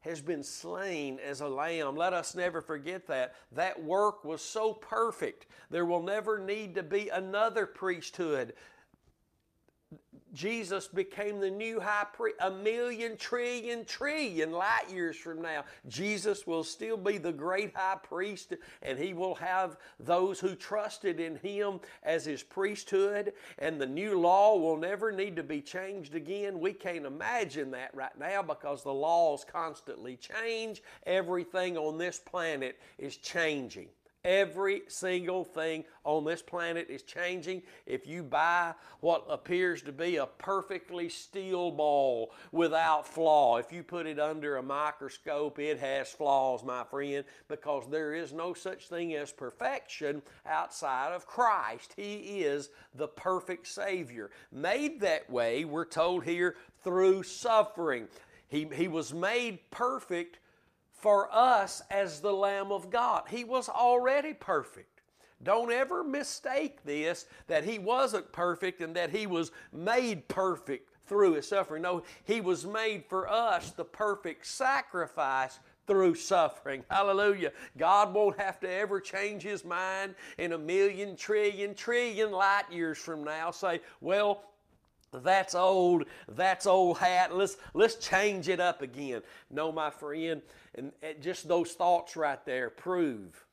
has 0.00 0.20
been 0.20 0.42
slain 0.42 1.20
as 1.24 1.40
a 1.40 1.48
lamb. 1.48 1.96
Let 1.96 2.12
us 2.12 2.34
never 2.34 2.60
forget 2.60 3.06
that. 3.06 3.34
That 3.52 3.82
work 3.82 4.24
was 4.24 4.42
so 4.42 4.72
perfect. 4.74 5.46
There 5.70 5.86
will 5.86 6.02
never 6.02 6.38
need 6.38 6.74
to 6.74 6.82
be 6.82 7.08
another 7.08 7.66
priesthood. 7.66 8.54
Jesus 10.32 10.88
became 10.88 11.40
the 11.40 11.50
new 11.50 11.78
high 11.80 12.06
priest 12.12 12.36
a 12.40 12.50
million 12.50 13.16
trillion 13.16 13.84
trillion 13.84 14.52
light 14.52 14.90
years 14.90 15.16
from 15.16 15.42
now. 15.42 15.64
Jesus 15.88 16.46
will 16.46 16.64
still 16.64 16.96
be 16.96 17.18
the 17.18 17.32
great 17.32 17.74
high 17.74 17.98
priest 18.02 18.54
and 18.82 18.98
he 18.98 19.12
will 19.12 19.34
have 19.34 19.76
those 20.00 20.40
who 20.40 20.54
trusted 20.54 21.20
in 21.20 21.36
him 21.36 21.80
as 22.02 22.24
his 22.24 22.42
priesthood 22.42 23.32
and 23.58 23.80
the 23.80 23.86
new 23.86 24.18
law 24.18 24.56
will 24.58 24.76
never 24.76 25.12
need 25.12 25.36
to 25.36 25.42
be 25.42 25.60
changed 25.60 26.14
again. 26.14 26.60
We 26.60 26.72
can't 26.72 27.06
imagine 27.06 27.70
that 27.72 27.94
right 27.94 28.18
now 28.18 28.42
because 28.42 28.82
the 28.82 28.94
laws 28.94 29.44
constantly 29.44 30.16
change. 30.16 30.82
Everything 31.06 31.76
on 31.76 31.98
this 31.98 32.18
planet 32.18 32.78
is 32.98 33.16
changing. 33.18 33.88
Every 34.24 34.82
single 34.86 35.44
thing 35.44 35.84
on 36.04 36.24
this 36.24 36.42
planet 36.42 36.86
is 36.88 37.02
changing. 37.02 37.62
If 37.86 38.06
you 38.06 38.22
buy 38.22 38.74
what 39.00 39.26
appears 39.28 39.82
to 39.82 39.92
be 39.92 40.16
a 40.16 40.26
perfectly 40.26 41.08
steel 41.08 41.72
ball 41.72 42.32
without 42.52 43.06
flaw, 43.06 43.56
if 43.56 43.72
you 43.72 43.82
put 43.82 44.06
it 44.06 44.20
under 44.20 44.56
a 44.56 44.62
microscope, 44.62 45.58
it 45.58 45.80
has 45.80 46.10
flaws, 46.10 46.62
my 46.62 46.84
friend, 46.84 47.24
because 47.48 47.90
there 47.90 48.14
is 48.14 48.32
no 48.32 48.54
such 48.54 48.88
thing 48.88 49.14
as 49.14 49.32
perfection 49.32 50.22
outside 50.46 51.12
of 51.12 51.26
Christ. 51.26 51.92
He 51.96 52.42
is 52.42 52.70
the 52.94 53.08
perfect 53.08 53.66
Savior. 53.66 54.30
Made 54.52 55.00
that 55.00 55.28
way, 55.28 55.64
we're 55.64 55.84
told 55.84 56.22
here, 56.22 56.54
through 56.84 57.24
suffering. 57.24 58.06
He, 58.48 58.68
he 58.72 58.86
was 58.86 59.12
made 59.12 59.70
perfect 59.70 60.38
for 61.02 61.28
us 61.32 61.82
as 61.90 62.20
the 62.20 62.32
Lamb 62.32 62.70
of 62.70 62.88
God. 62.88 63.24
He 63.28 63.42
was 63.42 63.68
already 63.68 64.34
perfect. 64.34 65.00
Don't 65.42 65.72
ever 65.72 66.04
mistake 66.04 66.84
this 66.84 67.26
that 67.48 67.64
he 67.64 67.80
wasn't 67.80 68.30
perfect 68.30 68.80
and 68.80 68.94
that 68.94 69.10
he 69.10 69.26
was 69.26 69.50
made 69.72 70.28
perfect 70.28 70.88
through 71.06 71.34
his 71.34 71.48
suffering. 71.48 71.82
No, 71.82 72.04
he 72.22 72.40
was 72.40 72.64
made 72.64 73.04
for 73.08 73.28
us 73.28 73.72
the 73.72 73.84
perfect 73.84 74.46
sacrifice 74.46 75.58
through 75.88 76.14
suffering. 76.14 76.84
Hallelujah. 76.88 77.50
God 77.76 78.14
won't 78.14 78.38
have 78.38 78.60
to 78.60 78.70
ever 78.70 79.00
change 79.00 79.42
his 79.42 79.64
mind 79.64 80.14
in 80.38 80.52
a 80.52 80.58
million, 80.58 81.16
trillion, 81.16 81.74
trillion 81.74 82.30
light 82.30 82.70
years 82.70 82.98
from 82.98 83.24
now. 83.24 83.50
Say, 83.50 83.80
well, 84.00 84.44
that's 85.12 85.54
old, 85.54 86.04
that's 86.28 86.66
old 86.66 86.98
hat. 86.98 87.34
Let's 87.34 87.56
let's 87.74 87.96
change 87.96 88.48
it 88.48 88.60
up 88.60 88.82
again. 88.82 89.22
No, 89.50 89.70
my 89.72 89.90
friend, 89.90 90.42
and, 90.74 90.92
just 91.20 91.48
those 91.48 91.72
thoughts 91.72 92.16
right 92.16 92.44
there 92.44 92.70
prove 92.70 93.44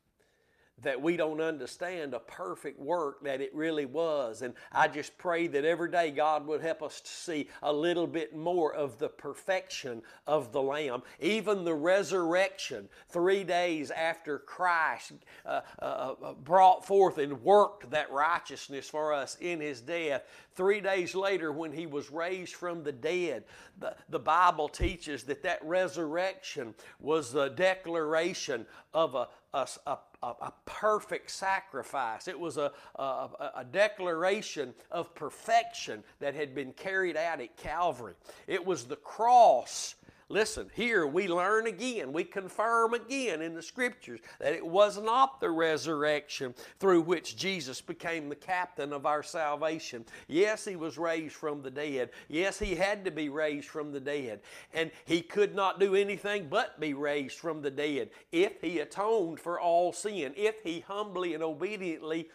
that 0.83 1.01
we 1.01 1.17
don't 1.17 1.41
understand 1.41 2.13
a 2.13 2.19
perfect 2.19 2.79
work 2.79 3.23
that 3.23 3.41
it 3.41 3.53
really 3.53 3.85
was. 3.85 4.41
And 4.41 4.53
I 4.71 4.87
just 4.87 5.17
pray 5.17 5.47
that 5.47 5.65
every 5.65 5.91
day 5.91 6.11
God 6.11 6.45
would 6.47 6.61
help 6.61 6.81
us 6.81 7.01
to 7.01 7.09
see 7.09 7.47
a 7.61 7.71
little 7.71 8.07
bit 8.07 8.35
more 8.35 8.73
of 8.73 8.97
the 8.97 9.09
perfection 9.09 10.01
of 10.27 10.51
the 10.51 10.61
Lamb. 10.61 11.03
Even 11.19 11.63
the 11.63 11.73
resurrection, 11.73 12.89
three 13.09 13.43
days 13.43 13.91
after 13.91 14.39
Christ 14.39 15.13
uh, 15.45 15.61
uh, 15.81 16.13
uh 16.21 16.33
brought 16.33 16.85
forth 16.85 17.17
and 17.17 17.43
worked 17.43 17.89
that 17.91 18.11
righteousness 18.11 18.89
for 18.89 19.13
us 19.13 19.37
in 19.39 19.59
His 19.59 19.81
death, 19.81 20.23
three 20.55 20.81
days 20.81 21.15
later 21.15 21.51
when 21.51 21.71
He 21.71 21.85
was 21.85 22.11
raised 22.11 22.55
from 22.55 22.83
the 22.83 22.91
dead, 22.91 23.43
the, 23.79 23.95
the 24.09 24.19
Bible 24.19 24.67
teaches 24.67 25.23
that 25.23 25.43
that 25.43 25.59
resurrection 25.63 26.73
was 26.99 27.31
the 27.31 27.49
declaration 27.49 28.65
of 28.93 29.15
a, 29.15 29.27
a, 29.53 29.67
a 29.87 29.97
a, 30.21 30.27
a 30.27 30.53
perfect 30.65 31.31
sacrifice. 31.31 32.27
It 32.27 32.39
was 32.39 32.57
a, 32.57 32.71
a, 32.95 33.29
a 33.57 33.65
declaration 33.69 34.73
of 34.91 35.13
perfection 35.15 36.03
that 36.19 36.35
had 36.35 36.53
been 36.53 36.73
carried 36.73 37.17
out 37.17 37.41
at 37.41 37.57
Calvary. 37.57 38.13
It 38.47 38.65
was 38.65 38.85
the 38.85 38.97
cross 38.97 39.95
Listen, 40.31 40.69
here 40.75 41.07
we 41.07 41.27
learn 41.27 41.65
again, 41.65 42.13
we 42.13 42.23
confirm 42.23 42.93
again 42.93 43.41
in 43.41 43.55
the 43.55 43.63
scriptures 43.63 44.19
that 44.39 44.53
it 44.53 44.63
was 44.65 45.01
not 45.01 45.41
the 45.41 45.49
resurrection 45.49 46.53
through 46.79 47.01
which 47.01 47.35
Jesus 47.35 47.81
became 47.81 48.29
the 48.29 48.35
captain 48.35 48.93
of 48.93 49.07
our 49.07 49.23
salvation. 49.23 50.05
Yes, 50.27 50.63
he 50.65 50.75
was 50.75 50.99
raised 50.99 51.33
from 51.33 51.63
the 51.63 51.71
dead. 51.71 52.11
Yes, 52.27 52.59
he 52.59 52.75
had 52.75 53.03
to 53.05 53.11
be 53.11 53.29
raised 53.29 53.69
from 53.69 53.91
the 53.91 53.99
dead. 53.99 54.41
And 54.71 54.91
he 55.05 55.21
could 55.21 55.55
not 55.55 55.79
do 55.79 55.95
anything 55.95 56.47
but 56.47 56.79
be 56.79 56.93
raised 56.93 57.39
from 57.39 57.63
the 57.63 57.71
dead 57.71 58.11
if 58.31 58.61
he 58.61 58.79
atoned 58.79 59.39
for 59.39 59.59
all 59.59 59.91
sin, 59.91 60.33
if 60.37 60.61
he 60.61 60.81
humbly 60.81 61.33
and 61.33 61.41
obediently 61.41 62.29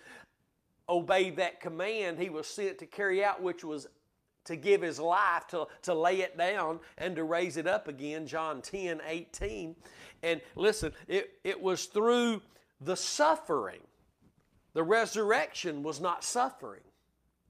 obeyed 0.88 1.36
that 1.36 1.60
command 1.60 2.18
he 2.18 2.28
was 2.28 2.46
sent 2.46 2.78
to 2.78 2.86
carry 2.86 3.24
out, 3.24 3.40
which 3.40 3.64
was 3.64 3.86
to 4.44 4.56
give 4.56 4.82
his 4.82 4.98
life, 4.98 5.46
to, 5.48 5.66
to 5.82 5.94
lay 5.94 6.20
it 6.20 6.36
down, 6.36 6.80
and 6.98 7.16
to 7.16 7.24
raise 7.24 7.56
it 7.56 7.66
up 7.66 7.88
again, 7.88 8.26
John 8.26 8.62
10 8.62 9.00
18. 9.06 9.76
And 10.22 10.40
listen, 10.54 10.92
it, 11.08 11.32
it 11.44 11.60
was 11.60 11.86
through 11.86 12.42
the 12.80 12.96
suffering. 12.96 13.80
The 14.74 14.82
resurrection 14.82 15.82
was 15.82 16.00
not 16.00 16.24
suffering. 16.24 16.80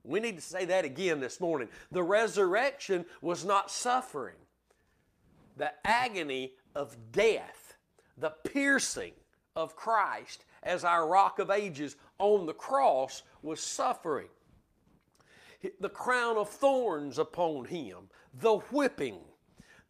We 0.05 0.21
need 0.21 0.37
to 0.37 0.43
say 0.43 0.67
that 0.67 0.85
again 0.85 1.21
this 1.21 1.41
morning. 1.41 1.69
The 1.91 2.03
resurrection 2.03 3.07
was 3.23 3.45
not 3.45 3.71
suffering. 3.71 4.37
The 5.57 5.73
agony 5.87 6.53
of 6.75 6.97
death, 7.13 7.77
the 8.19 8.31
piercing 8.31 9.13
of 9.57 9.77
Christ 9.77 10.45
as 10.63 10.85
our 10.85 11.07
rock 11.07 11.39
of 11.39 11.51
ages 11.51 11.97
on 12.19 12.47
the 12.47 12.53
cross 12.53 13.23
was 13.43 13.61
suffering 13.61 14.29
the 15.81 15.89
crown 15.89 16.37
of 16.37 16.49
thorns 16.49 17.19
upon 17.19 17.67
him, 17.67 18.09
the 18.33 18.57
whipping, 18.57 19.19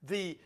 the 0.02 0.38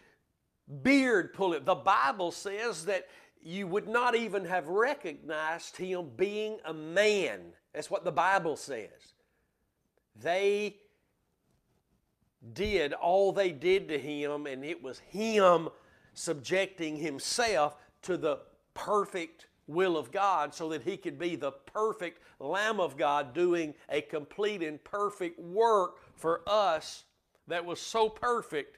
beard 0.82 1.32
pulling. 1.32 1.64
The 1.64 1.75
Bible 1.75 2.30
says 2.30 2.85
that 2.87 3.08
you 3.42 3.66
would 3.66 3.88
not 3.88 4.14
even 4.14 4.44
have 4.44 4.68
recognized 4.68 5.76
him 5.76 6.11
being 6.16 6.58
a 6.64 6.75
man. 6.75 7.40
That's 7.73 7.90
what 7.90 8.04
the 8.04 8.12
Bible 8.12 8.56
says. 8.56 9.14
They 10.16 10.76
did 12.52 12.92
all 12.92 13.32
they 13.32 13.50
did 13.50 13.88
to 13.88 13.99
him, 13.99 14.47
and 14.47 14.64
it 14.64 14.82
was 14.82 14.99
him 14.99 15.68
subjecting 16.14 16.97
himself 16.97 17.76
to 18.02 18.16
the 18.16 18.40
perfect 18.75 19.47
will 19.69 19.97
of 19.97 20.11
God 20.11 20.55
so 20.55 20.69
that 20.71 20.83
he 20.83 20.97
could 20.97 21.19
be 21.19 21.37
the 21.37 21.53
perfect 21.53 22.23
Lamb 22.41 22.81
of 22.81 22.97
God 22.97 23.35
doing 23.35 23.75
a 23.89 24.01
complete 24.01 24.63
and 24.63 24.83
perfect 24.83 25.39
work 25.39 25.99
for 26.17 26.43
us 26.47 27.05
that 27.47 27.65
was 27.65 27.81
so 27.81 28.09
perfect 28.09 28.77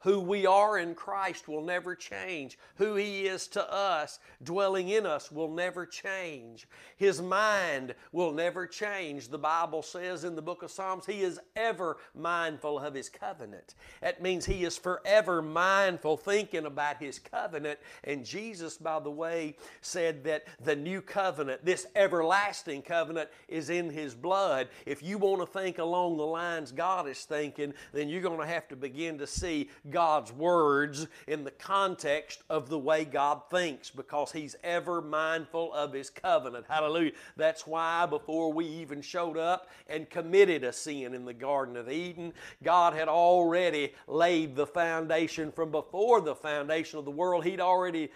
who 0.00 0.20
we 0.20 0.46
are 0.46 0.78
in 0.78 0.94
Christ 0.94 1.46
will 1.46 1.62
never 1.62 1.94
change. 1.94 2.58
Who 2.76 2.94
He 2.94 3.26
is 3.26 3.46
to 3.48 3.72
us, 3.72 4.18
dwelling 4.42 4.88
in 4.88 5.04
us, 5.04 5.30
will 5.30 5.50
never 5.50 5.84
change. 5.84 6.66
His 6.96 7.20
mind 7.20 7.94
will 8.12 8.32
never 8.32 8.66
change. 8.66 9.28
The 9.28 9.38
Bible 9.38 9.82
says 9.82 10.24
in 10.24 10.34
the 10.36 10.42
book 10.42 10.62
of 10.62 10.70
Psalms, 10.70 11.04
He 11.04 11.20
is 11.20 11.38
ever 11.54 11.98
mindful 12.14 12.78
of 12.78 12.94
His 12.94 13.10
covenant. 13.10 13.74
That 14.00 14.22
means 14.22 14.46
He 14.46 14.64
is 14.64 14.78
forever 14.78 15.42
mindful, 15.42 16.16
thinking 16.16 16.64
about 16.64 16.96
His 16.96 17.18
covenant. 17.18 17.78
And 18.04 18.24
Jesus, 18.24 18.78
by 18.78 19.00
the 19.00 19.10
way, 19.10 19.56
said 19.82 20.24
that 20.24 20.44
the 20.64 20.76
new 20.76 21.02
covenant, 21.02 21.64
this 21.64 21.86
everlasting 21.94 22.82
covenant, 22.82 23.28
is 23.48 23.68
in 23.68 23.90
His 23.90 24.14
blood. 24.14 24.68
If 24.86 25.02
you 25.02 25.18
want 25.18 25.42
to 25.42 25.46
think 25.46 25.76
along 25.78 26.16
the 26.16 26.26
lines 26.26 26.72
God 26.72 27.06
is 27.06 27.24
thinking, 27.24 27.74
then 27.92 28.08
you're 28.08 28.22
going 28.22 28.40
to 28.40 28.46
have 28.46 28.66
to 28.68 28.76
begin 28.76 29.18
to 29.18 29.26
see 29.26 29.68
God's 29.90 30.32
words 30.32 31.06
in 31.26 31.44
the 31.44 31.50
context 31.50 32.42
of 32.48 32.68
the 32.68 32.78
way 32.78 33.04
God 33.04 33.42
thinks 33.50 33.90
because 33.90 34.32
He's 34.32 34.56
ever 34.62 35.00
mindful 35.00 35.72
of 35.72 35.92
His 35.92 36.10
covenant. 36.10 36.66
Hallelujah. 36.68 37.12
That's 37.36 37.66
why 37.66 38.06
before 38.06 38.52
we 38.52 38.66
even 38.66 39.02
showed 39.02 39.36
up 39.36 39.68
and 39.88 40.08
committed 40.08 40.64
a 40.64 40.72
sin 40.72 41.14
in 41.14 41.24
the 41.24 41.34
Garden 41.34 41.76
of 41.76 41.90
Eden, 41.90 42.32
God 42.62 42.94
had 42.94 43.08
already 43.08 43.94
laid 44.06 44.56
the 44.56 44.66
foundation 44.66 45.52
from 45.52 45.70
before 45.70 46.20
the 46.20 46.34
foundation 46.34 46.98
of 46.98 47.04
the 47.04 47.10
world. 47.10 47.44
He'd 47.44 47.60
already 47.60 48.10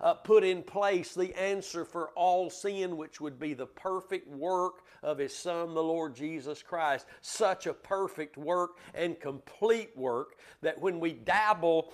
uh, 0.00 0.14
put 0.14 0.44
in 0.44 0.62
place 0.62 1.14
the 1.14 1.34
answer 1.38 1.84
for 1.84 2.08
all 2.10 2.50
sin, 2.50 2.96
which 2.96 3.20
would 3.20 3.38
be 3.38 3.54
the 3.54 3.66
perfect 3.66 4.28
work 4.28 4.84
of 5.02 5.18
His 5.18 5.34
Son, 5.34 5.74
the 5.74 5.82
Lord 5.82 6.14
Jesus 6.14 6.62
Christ. 6.62 7.06
Such 7.20 7.66
a 7.66 7.74
perfect 7.74 8.36
work 8.36 8.78
and 8.94 9.18
complete 9.18 9.96
work 9.96 10.36
that 10.62 10.80
when 10.80 11.00
we 11.00 11.12
dabble 11.12 11.92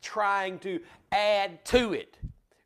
trying 0.00 0.58
to 0.60 0.80
add 1.12 1.64
to 1.66 1.92
it, 1.92 2.18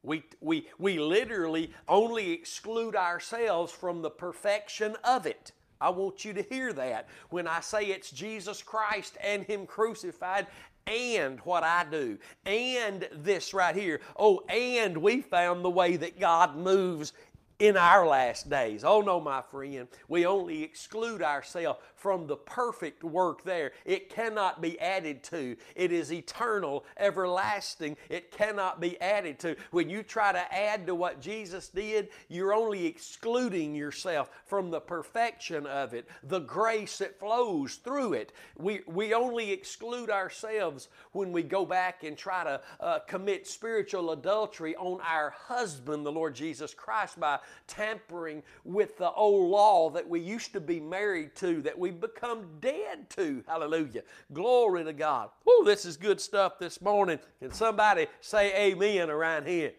we, 0.03 0.25
we, 0.41 0.69
we 0.79 0.99
literally 0.99 1.73
only 1.89 2.33
exclude 2.33 2.97
ourselves 2.97 3.73
from 3.73 4.03
the 4.03 4.11
perfection 4.11 4.97
of 5.05 5.27
it. 5.27 5.53
I 5.81 5.91
want 5.91 6.25
you 6.25 6.33
to 6.35 6.43
hear 6.43 6.73
that. 6.73 7.09
When 7.31 7.47
I 7.47 7.61
say 7.61 7.87
it's 7.87 8.11
Jesus 8.11 8.63
Christ 8.63 9.17
and 9.23 9.45
Him 9.45 9.67
crucified 9.67 10.47
and 10.87 11.39
what 11.41 11.63
I 11.63 11.85
do, 11.89 12.19
and 12.45 13.09
this 13.13 13.55
right 13.55 13.75
here. 13.75 14.01
Oh, 14.17 14.41
and 14.49 14.99
we 14.99 15.21
found 15.21 15.65
the 15.65 15.71
way 15.71 15.97
that 15.97 16.19
God 16.19 16.57
moves 16.57 17.13
in 17.59 17.77
our 17.77 18.07
last 18.07 18.51
days. 18.51 18.85
Oh 18.85 19.01
no, 19.01 19.21
my 19.21 19.43
friend, 19.43 19.89
we 20.09 20.27
only 20.27 20.63
exclude 20.63 21.23
ourselves 21.23 21.81
from 21.95 22.27
the 22.27 22.37
perfect 22.37 23.05
work 23.05 23.45
there. 23.45 23.71
It 23.85 24.11
cannot 24.11 24.61
be 24.61 24.79
added 24.81 25.23
to. 25.25 25.57
It 25.77 25.93
is 25.93 26.13
eternal, 26.13 26.85
everlasting. 26.97 27.97
It 28.09 28.33
cannot 28.33 28.81
be 28.81 29.01
added 29.01 29.39
to. 29.41 29.55
When 29.71 29.89
you 29.89 30.03
try 30.03 30.33
to 30.33 30.53
add 30.53 30.87
to 30.87 30.97
what 30.97 31.21
Jesus 31.21 31.69
did, 31.69 32.09
you're 32.29 32.53
only 32.55 32.87
excluding 32.87 33.75
yourself 33.75 34.31
from 34.47 34.71
the 34.71 34.81
perfection 34.81 35.65
of 35.67 35.95
it, 35.95 36.09
the 36.25 36.41
grace 36.41 36.99
that 36.99 37.21
flows 37.21 37.77
through 37.77 38.15
it. 38.15 38.33
We, 38.59 38.81
we 38.89 39.15
only 39.15 39.53
exclude 39.53 40.11
ourselves 40.11 40.89
when 41.13 41.31
we 41.31 41.45
go 41.45 41.65
back 41.65 42.03
and 42.03 42.17
try 42.17 42.43
to 42.43 42.61
uh, 42.81 42.99
commit 43.07 43.47
spiritual 43.47 44.11
adultery 44.11 44.75
on 44.75 45.01
our 45.09 45.31
husband, 45.31 46.05
the 46.05 46.11
Lord 46.11 46.35
Jesus 46.35 46.75
Christ, 46.75 47.21
by 47.21 47.39
tampering 47.67 48.43
with 48.65 48.99
the 48.99 49.11
old 49.13 49.51
law 49.51 49.91
that 49.91 50.09
we 50.09 50.21
used 50.21 50.53
to 50.53 50.61
be 50.61 50.81
married 50.81 51.35
to, 51.37 51.63
that 51.63 51.79
we've 51.79 52.01
become 52.01 52.47
dead 52.61 53.09
to. 53.11 53.43
Hallelujah. 53.47 54.03
Glory 54.33 54.85
to 54.85 54.93
God. 54.93 55.31
Oh, 55.47 55.63
this 55.65 55.85
is 55.85 55.97
good 55.97 56.21
stuff 56.21 56.59
this 56.59 56.81
morning. 56.81 57.19
Can 57.41 57.53
somebody 57.53 58.07
say 58.21 58.71
amen 58.71 59.11
around 59.11 59.47
here? 59.47 59.73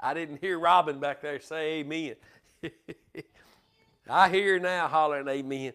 I 0.00 0.14
didn't 0.14 0.40
hear 0.40 0.58
Robin 0.58 1.00
back 1.00 1.22
there 1.22 1.40
say 1.40 1.80
amen. 1.80 2.14
I 4.08 4.28
hear 4.28 4.58
now 4.58 4.88
hollering 4.88 5.28
amen. 5.28 5.72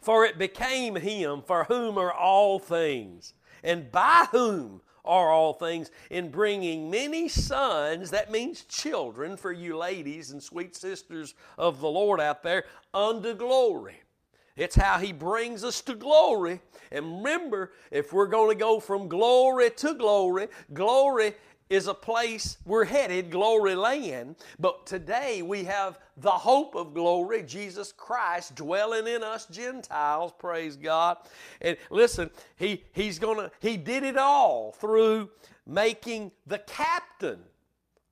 For 0.00 0.24
it 0.24 0.38
became 0.38 0.96
him 0.96 1.42
for 1.42 1.64
whom 1.64 1.98
are 1.98 2.12
all 2.12 2.58
things, 2.58 3.34
and 3.62 3.90
by 3.90 4.26
whom 4.30 4.82
are 5.06 5.30
all 5.30 5.52
things, 5.52 5.90
in 6.10 6.30
bringing 6.30 6.90
many 6.90 7.28
sons, 7.28 8.10
that 8.10 8.30
means 8.30 8.64
children 8.64 9.36
for 9.36 9.52
you 9.52 9.76
ladies 9.76 10.30
and 10.30 10.42
sweet 10.42 10.76
sisters 10.76 11.34
of 11.58 11.80
the 11.80 11.88
Lord 11.88 12.20
out 12.20 12.42
there, 12.42 12.64
unto 12.92 13.34
glory. 13.34 14.00
It's 14.56 14.74
how 14.74 14.98
He 14.98 15.12
brings 15.12 15.64
us 15.64 15.80
to 15.82 15.94
glory. 15.94 16.60
And 16.90 17.18
remember, 17.18 17.72
if 17.90 18.12
we're 18.12 18.26
going 18.26 18.56
to 18.56 18.60
go 18.60 18.80
from 18.80 19.08
glory 19.08 19.70
to 19.70 19.94
glory, 19.94 20.48
glory 20.72 21.34
is 21.68 21.86
a 21.86 21.94
place 21.94 22.58
we're 22.64 22.84
headed, 22.84 23.30
glory 23.30 23.74
land. 23.74 24.36
But 24.58 24.86
today 24.86 25.42
we 25.42 25.64
have 25.64 25.98
the 26.16 26.30
hope 26.30 26.74
of 26.74 26.94
glory, 26.94 27.42
Jesus 27.42 27.92
Christ 27.92 28.54
dwelling 28.54 29.06
in 29.06 29.22
us 29.22 29.46
Gentiles, 29.46 30.32
praise 30.38 30.76
God. 30.76 31.18
And 31.60 31.76
listen, 31.90 32.30
he, 32.56 32.84
he's 32.92 33.18
gonna, 33.18 33.50
he 33.60 33.76
did 33.76 34.04
it 34.04 34.16
all 34.16 34.72
through 34.72 35.30
making 35.66 36.30
the 36.46 36.58
captain 36.60 37.40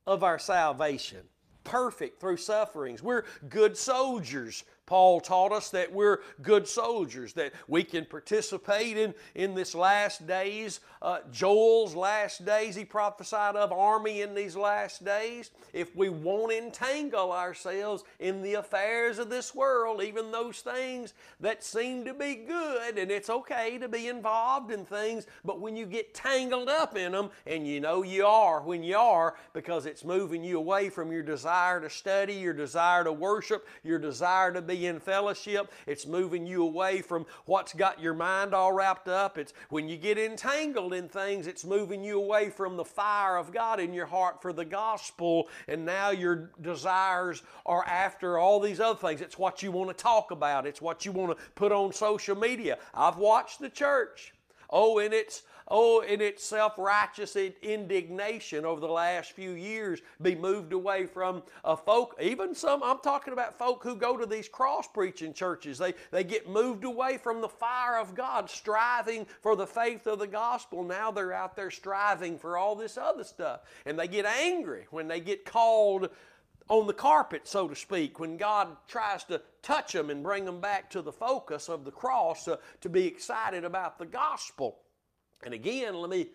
of 0.06 0.22
our 0.22 0.38
salvation 0.38 1.20
perfect 1.64 2.20
through 2.20 2.36
sufferings. 2.36 3.02
We're 3.02 3.24
good 3.48 3.76
soldiers 3.76 4.64
Paul 4.86 5.20
taught 5.20 5.52
us 5.52 5.70
that 5.70 5.92
we're 5.92 6.20
good 6.42 6.68
soldiers, 6.68 7.32
that 7.34 7.52
we 7.68 7.84
can 7.84 8.04
participate 8.04 8.98
in, 8.98 9.14
in 9.34 9.54
this 9.54 9.74
last 9.74 10.26
days. 10.26 10.80
Uh, 11.00 11.20
Joel's 11.32 11.94
last 11.94 12.44
days, 12.44 12.74
he 12.74 12.84
prophesied 12.84 13.56
of 13.56 13.72
army 13.72 14.20
in 14.20 14.34
these 14.34 14.56
last 14.56 15.02
days. 15.02 15.50
If 15.72 15.96
we 15.96 16.10
won't 16.10 16.52
entangle 16.52 17.32
ourselves 17.32 18.04
in 18.20 18.42
the 18.42 18.54
affairs 18.54 19.18
of 19.18 19.30
this 19.30 19.54
world, 19.54 20.02
even 20.02 20.30
those 20.30 20.60
things 20.60 21.14
that 21.40 21.64
seem 21.64 22.04
to 22.04 22.12
be 22.12 22.34
good, 22.34 22.98
and 22.98 23.10
it's 23.10 23.30
okay 23.30 23.78
to 23.78 23.88
be 23.88 24.08
involved 24.08 24.70
in 24.70 24.84
things, 24.84 25.26
but 25.44 25.60
when 25.60 25.76
you 25.76 25.86
get 25.86 26.14
tangled 26.14 26.68
up 26.68 26.96
in 26.96 27.12
them, 27.12 27.30
and 27.46 27.66
you 27.66 27.80
know 27.80 28.02
you 28.02 28.26
are 28.26 28.60
when 28.60 28.82
you 28.82 28.98
are, 28.98 29.36
because 29.54 29.86
it's 29.86 30.04
moving 30.04 30.44
you 30.44 30.58
away 30.58 30.90
from 30.90 31.10
your 31.10 31.22
desire 31.22 31.80
to 31.80 31.88
study, 31.88 32.34
your 32.34 32.52
desire 32.52 33.04
to 33.04 33.12
worship, 33.12 33.66
your 33.82 33.98
desire 33.98 34.52
to 34.52 34.60
be 34.60 34.73
be 34.74 34.86
in 34.86 34.98
fellowship. 34.98 35.72
It's 35.86 36.06
moving 36.06 36.46
you 36.46 36.62
away 36.62 37.00
from 37.00 37.26
what's 37.46 37.72
got 37.72 38.00
your 38.00 38.14
mind 38.14 38.54
all 38.54 38.72
wrapped 38.72 39.08
up. 39.08 39.38
It's 39.38 39.52
when 39.70 39.88
you 39.88 39.96
get 39.96 40.18
entangled 40.18 40.92
in 40.92 41.08
things, 41.08 41.46
it's 41.46 41.64
moving 41.64 42.02
you 42.02 42.20
away 42.20 42.50
from 42.50 42.76
the 42.76 42.84
fire 42.84 43.36
of 43.36 43.52
God 43.52 43.80
in 43.80 43.94
your 43.94 44.06
heart 44.06 44.42
for 44.42 44.52
the 44.52 44.64
gospel. 44.64 45.48
And 45.68 45.84
now 45.84 46.10
your 46.10 46.50
desires 46.60 47.42
are 47.66 47.84
after 47.84 48.38
all 48.38 48.60
these 48.60 48.80
other 48.80 48.98
things. 48.98 49.20
It's 49.20 49.38
what 49.38 49.62
you 49.62 49.70
want 49.70 49.96
to 49.96 50.02
talk 50.02 50.30
about, 50.30 50.66
it's 50.66 50.82
what 50.82 51.04
you 51.04 51.12
want 51.12 51.36
to 51.36 51.44
put 51.54 51.72
on 51.72 51.92
social 51.92 52.36
media. 52.36 52.78
I've 52.92 53.18
watched 53.18 53.60
the 53.60 53.70
church. 53.70 54.32
Oh, 54.70 54.98
and 54.98 55.14
it's 55.14 55.42
oh, 55.68 56.00
in 56.00 56.20
its 56.20 56.44
self 56.44 56.78
righteous 56.78 57.36
indignation 57.36 58.64
over 58.64 58.80
the 58.80 58.86
last 58.86 59.32
few 59.32 59.52
years, 59.52 60.00
be 60.20 60.34
moved 60.34 60.72
away 60.72 61.06
from 61.06 61.42
a 61.64 61.76
folk, 61.76 62.16
even 62.20 62.54
some, 62.54 62.82
I'm 62.82 62.98
talking 62.98 63.32
about 63.32 63.58
folk 63.58 63.82
who 63.82 63.96
go 63.96 64.16
to 64.16 64.26
these 64.26 64.48
cross 64.48 64.86
preaching 64.86 65.32
churches. 65.32 65.78
They, 65.78 65.94
they 66.10 66.24
get 66.24 66.48
moved 66.48 66.84
away 66.84 67.18
from 67.18 67.40
the 67.40 67.48
fire 67.48 67.98
of 67.98 68.14
God, 68.14 68.50
striving 68.50 69.26
for 69.40 69.56
the 69.56 69.66
faith 69.66 70.06
of 70.06 70.18
the 70.18 70.26
gospel. 70.26 70.82
Now 70.82 71.10
they're 71.10 71.32
out 71.32 71.56
there 71.56 71.70
striving 71.70 72.38
for 72.38 72.56
all 72.56 72.74
this 72.74 72.98
other 72.98 73.24
stuff. 73.24 73.60
And 73.86 73.98
they 73.98 74.08
get 74.08 74.26
angry 74.26 74.86
when 74.90 75.08
they 75.08 75.20
get 75.20 75.44
called 75.44 76.10
on 76.68 76.86
the 76.86 76.94
carpet, 76.94 77.46
so 77.46 77.68
to 77.68 77.76
speak, 77.76 78.18
when 78.18 78.36
God 78.36 78.68
tries 78.88 79.24
to 79.24 79.42
touch 79.62 79.92
them 79.92 80.08
and 80.08 80.22
bring 80.22 80.44
them 80.44 80.60
back 80.60 80.90
to 80.90 81.02
the 81.02 81.12
focus 81.12 81.68
of 81.68 81.84
the 81.84 81.90
cross 81.90 82.48
uh, 82.48 82.56
to 82.80 82.88
be 82.88 83.06
excited 83.06 83.64
about 83.64 83.98
the 83.98 84.06
gospel. 84.06 84.78
And 85.44 85.54
again, 85.54 85.94
let 85.94 86.10
me 86.10 86.28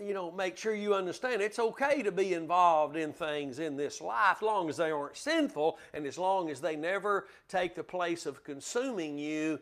you 0.00 0.12
know, 0.12 0.30
make 0.30 0.56
sure 0.56 0.74
you 0.74 0.94
understand 0.94 1.40
it's 1.40 1.58
okay 1.58 2.02
to 2.02 2.10
be 2.10 2.34
involved 2.34 2.96
in 2.96 3.12
things 3.12 3.58
in 3.58 3.76
this 3.76 4.00
life, 4.00 4.38
as 4.38 4.42
long 4.42 4.68
as 4.68 4.76
they 4.76 4.90
aren't 4.90 5.16
sinful 5.16 5.78
and 5.92 6.06
as 6.06 6.18
long 6.18 6.50
as 6.50 6.60
they 6.60 6.76
never 6.76 7.26
take 7.48 7.74
the 7.74 7.84
place 7.84 8.26
of 8.26 8.42
consuming 8.42 9.18
you 9.18 9.60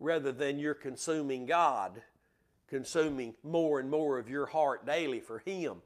rather 0.00 0.32
than 0.32 0.58
you're 0.58 0.74
consuming 0.74 1.46
God, 1.46 2.02
consuming 2.68 3.34
more 3.44 3.80
and 3.80 3.90
more 3.90 4.18
of 4.18 4.28
your 4.28 4.46
heart 4.46 4.86
daily 4.86 5.20
for 5.20 5.38
Him. 5.40 5.82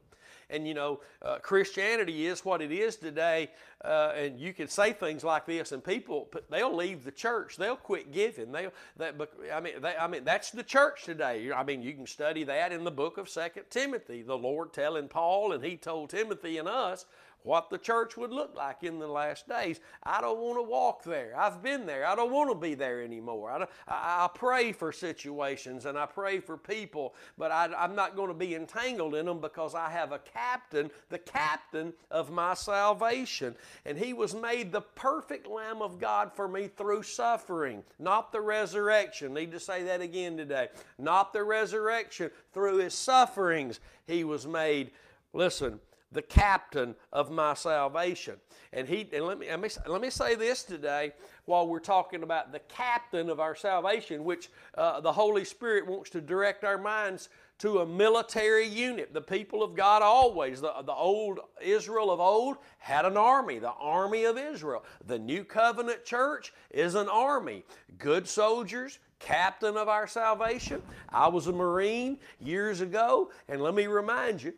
And 0.49 0.67
you 0.67 0.73
know, 0.73 1.01
uh, 1.21 1.39
Christianity 1.39 2.27
is 2.27 2.45
what 2.45 2.61
it 2.61 2.71
is 2.71 2.95
today. 2.95 3.49
Uh, 3.83 4.13
and 4.15 4.39
you 4.39 4.53
can 4.53 4.67
say 4.67 4.93
things 4.93 5.23
like 5.23 5.45
this, 5.45 5.71
and 5.71 5.83
people 5.83 6.29
they'll 6.49 6.75
leave 6.75 7.03
the 7.03 7.11
church. 7.11 7.57
They'll 7.57 7.75
quit 7.75 8.11
giving. 8.11 8.51
They'll 8.51 8.71
that, 8.97 9.15
I 9.53 9.59
mean, 9.59 9.73
they, 9.81 9.95
I 9.95 10.07
mean, 10.07 10.23
that's 10.23 10.51
the 10.51 10.63
church 10.63 11.03
today. 11.03 11.51
I 11.51 11.63
mean, 11.63 11.81
you 11.81 11.93
can 11.93 12.07
study 12.07 12.43
that 12.45 12.71
in 12.71 12.83
the 12.83 12.91
book 12.91 13.17
of 13.17 13.29
Second 13.29 13.65
Timothy. 13.69 14.21
The 14.21 14.37
Lord 14.37 14.73
telling 14.73 15.07
Paul, 15.07 15.51
and 15.51 15.63
He 15.63 15.77
told 15.77 16.09
Timothy 16.09 16.57
and 16.57 16.67
us 16.67 17.05
what 17.45 17.69
the 17.69 17.77
church 17.77 18.17
would 18.17 18.31
look 18.31 18.55
like 18.55 18.83
in 18.83 18.97
the 18.97 19.07
last 19.07 19.47
days. 19.47 19.79
I 20.03 20.19
don't 20.19 20.39
want 20.39 20.57
to 20.57 20.63
walk 20.63 21.03
there. 21.03 21.33
I've 21.37 21.61
been 21.61 21.85
there. 21.85 22.05
I 22.05 22.15
don't 22.15 22.31
want 22.31 22.49
to 22.49 22.55
be 22.55 22.73
there 22.73 23.03
anymore. 23.03 23.51
I, 23.51 23.67
I, 23.87 24.29
pray 24.33 24.71
for 24.71 24.91
situations 24.91 25.85
and 25.85 25.97
I 25.97 26.07
pray 26.07 26.39
for 26.39 26.57
people, 26.57 27.13
but 27.37 27.51
I, 27.51 27.69
I'm 27.77 27.95
not 27.95 28.15
going 28.15 28.29
to 28.29 28.33
be 28.33 28.55
entangled 28.55 29.13
in 29.13 29.27
them 29.27 29.39
because 29.39 29.75
I 29.75 29.89
have 29.91 30.11
a 30.11 30.19
captain, 30.19 30.89
the 31.09 31.19
captain 31.19 31.93
of 32.09 32.31
my 32.31 32.55
salvation. 32.55 33.55
And 33.85 33.95
he 33.97 34.13
was 34.13 34.33
made 34.33 34.71
the 34.71 34.81
perfect 34.81 35.47
Lamb 35.47 35.83
of 35.83 35.99
God 35.99 36.33
for 36.33 36.47
me 36.47 36.67
through 36.67 37.03
suffering, 37.03 37.83
not 37.99 38.31
the 38.31 38.41
resurrection. 38.41 39.35
Need 39.35 39.51
to 39.51 39.59
say 39.59 39.83
that 39.83 40.01
again 40.01 40.35
today. 40.35 40.69
Not 40.97 41.31
the 41.31 41.43
resurrection. 41.43 42.31
Through 42.53 42.77
his 42.77 42.95
sufferings, 42.95 43.79
he 44.07 44.23
was 44.23 44.47
made. 44.47 44.91
Listen, 45.31 45.79
the 46.11 46.21
captain 46.21 46.95
of 47.11 47.31
my 47.31 47.53
salvation. 47.53 48.35
And 48.73 48.87
he 48.87 49.09
and 49.13 49.25
let 49.25 49.39
me, 49.39 49.47
let 49.87 50.01
me 50.01 50.09
say 50.09 50.35
this 50.35 50.63
today 50.63 51.13
while 51.45 51.67
we're 51.67 51.79
talking 51.79 52.23
about 52.23 52.51
the 52.51 52.59
captain 52.59 53.29
of 53.29 53.39
our 53.39 53.55
salvation, 53.55 54.23
which 54.23 54.49
uh, 54.77 55.01
the 55.01 55.11
Holy 55.11 55.45
Spirit 55.45 55.87
wants 55.87 56.09
to 56.11 56.21
direct 56.21 56.63
our 56.63 56.77
minds 56.77 57.29
to 57.57 57.79
a 57.79 57.85
military 57.85 58.67
unit. 58.67 59.13
The 59.13 59.21
people 59.21 59.63
of 59.63 59.75
God 59.75 60.01
always, 60.01 60.59
the, 60.59 60.73
the 60.85 60.93
old 60.93 61.39
Israel 61.61 62.11
of 62.11 62.19
old 62.19 62.57
had 62.79 63.05
an 63.05 63.15
army, 63.15 63.59
the 63.59 63.71
army 63.71 64.25
of 64.25 64.37
Israel. 64.37 64.83
The 65.05 65.19
new 65.19 65.43
covenant 65.43 66.03
church 66.03 66.53
is 66.69 66.95
an 66.95 67.07
army. 67.07 67.63
Good 67.97 68.27
soldiers, 68.27 68.99
captain 69.19 69.77
of 69.77 69.87
our 69.87 70.07
salvation. 70.07 70.81
I 71.09 71.29
was 71.29 71.47
a 71.47 71.53
Marine 71.53 72.17
years 72.39 72.81
ago, 72.81 73.31
and 73.47 73.61
let 73.61 73.73
me 73.73 73.87
remind 73.87 74.43
you, 74.43 74.53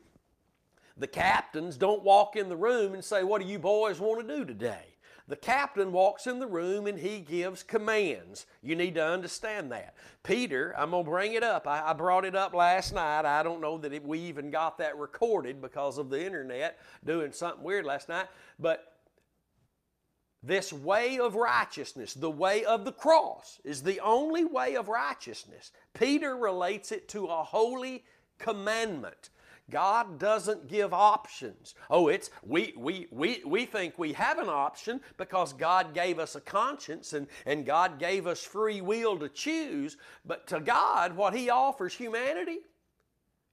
the 0.97 1.07
captains 1.07 1.77
don't 1.77 2.03
walk 2.03 2.35
in 2.35 2.49
the 2.49 2.55
room 2.55 2.93
and 2.93 3.03
say, 3.03 3.23
What 3.23 3.41
do 3.41 3.47
you 3.47 3.59
boys 3.59 3.99
want 3.99 4.27
to 4.27 4.35
do 4.35 4.45
today? 4.45 4.97
The 5.27 5.35
captain 5.35 5.91
walks 5.91 6.25
in 6.25 6.39
the 6.39 6.47
room 6.47 6.87
and 6.87 6.97
he 6.97 7.19
gives 7.19 7.61
commands. 7.61 8.45
You 8.63 8.77
need 8.77 8.95
to 8.95 9.05
understand 9.05 9.71
that. 9.73 9.93
Peter, 10.23 10.73
I'm 10.77 10.91
going 10.91 11.03
to 11.03 11.09
bring 11.09 11.33
it 11.33 11.43
up. 11.43 11.67
I, 11.67 11.91
brought 11.91 12.23
it 12.23 12.33
up 12.33 12.53
last 12.53 12.93
night. 12.93 13.25
I 13.25 13.43
don't 13.43 13.59
know 13.59 13.77
that 13.77 14.05
we 14.05 14.19
even 14.19 14.51
got 14.51 14.77
that 14.77 14.97
recorded 14.97 15.61
because 15.61 15.97
of 15.97 16.09
the 16.09 16.25
internet 16.25 16.79
doing 17.03 17.33
something 17.33 17.61
weird 17.61 17.83
last 17.83 18.07
night. 18.07 18.27
But 18.57 18.93
this 20.41 20.71
way 20.71 21.19
of 21.19 21.35
righteousness, 21.35 22.13
the 22.13 22.31
way 22.31 22.63
of 22.63 22.85
the 22.85 22.93
cross, 22.93 23.59
is 23.65 23.83
the 23.83 23.99
only 23.99 24.45
way 24.45 24.75
of 24.77 24.87
righteousness. 24.87 25.71
Peter 25.93 26.37
relates 26.37 26.93
it 26.93 27.09
to 27.09 27.25
a 27.25 27.43
holy 27.43 28.05
commandment. 28.37 29.29
God 29.69 30.17
doesn't 30.17 30.67
give 30.67 30.93
options. 30.93 31.75
Oh, 31.89 32.07
it's 32.07 32.29
we 32.41 32.73
we 32.77 33.07
we 33.11 33.41
we 33.45 33.65
think 33.65 33.99
we 33.99 34.13
have 34.13 34.39
an 34.39 34.47
option 34.47 35.01
because 35.17 35.51
God 35.51 35.93
gave 35.93 36.19
us 36.19 36.35
a 36.35 36.41
conscience 36.41 37.13
and, 37.13 37.27
and 37.45 37.65
God 37.65 37.99
gave 37.99 38.27
us 38.27 38.43
free 38.43 38.79
will 38.79 39.17
to 39.19 39.27
choose. 39.27 39.97
But 40.25 40.47
to 40.47 40.61
God, 40.61 41.15
what 41.17 41.35
He 41.35 41.49
offers 41.49 41.93
humanity 41.93 42.59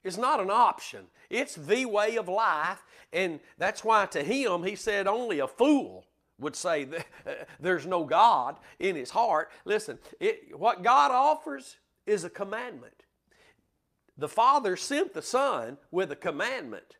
is 0.05 0.19
not 0.19 0.39
an 0.39 0.51
option. 0.51 1.07
It's 1.31 1.55
the 1.55 1.87
way 1.87 2.17
of 2.17 2.29
life, 2.29 2.85
and 3.13 3.41
that's 3.59 3.83
why 3.83 4.07
to 4.07 4.23
him 4.23 4.63
he 4.63 4.77
said 4.77 5.07
only 5.07 5.41
a 5.41 5.49
fool 5.49 6.07
would 6.39 6.55
say 6.55 6.85
that, 6.85 7.07
uh, 7.27 7.33
there's 7.59 7.87
no 7.87 8.05
God 8.05 8.59
in 8.79 8.95
his 8.97 9.11
heart. 9.11 9.51
Listen, 9.65 9.99
it, 10.21 10.57
what 10.57 10.83
God 10.83 11.11
offers 11.11 11.77
is 12.07 12.25
a 12.25 12.31
commandment. 12.31 13.04
The 14.17 14.29
Father 14.29 14.77
sent 14.77 15.13
the 15.15 15.23
Son 15.23 15.79
with 15.91 16.13
a 16.13 16.17
commandment 16.17 16.97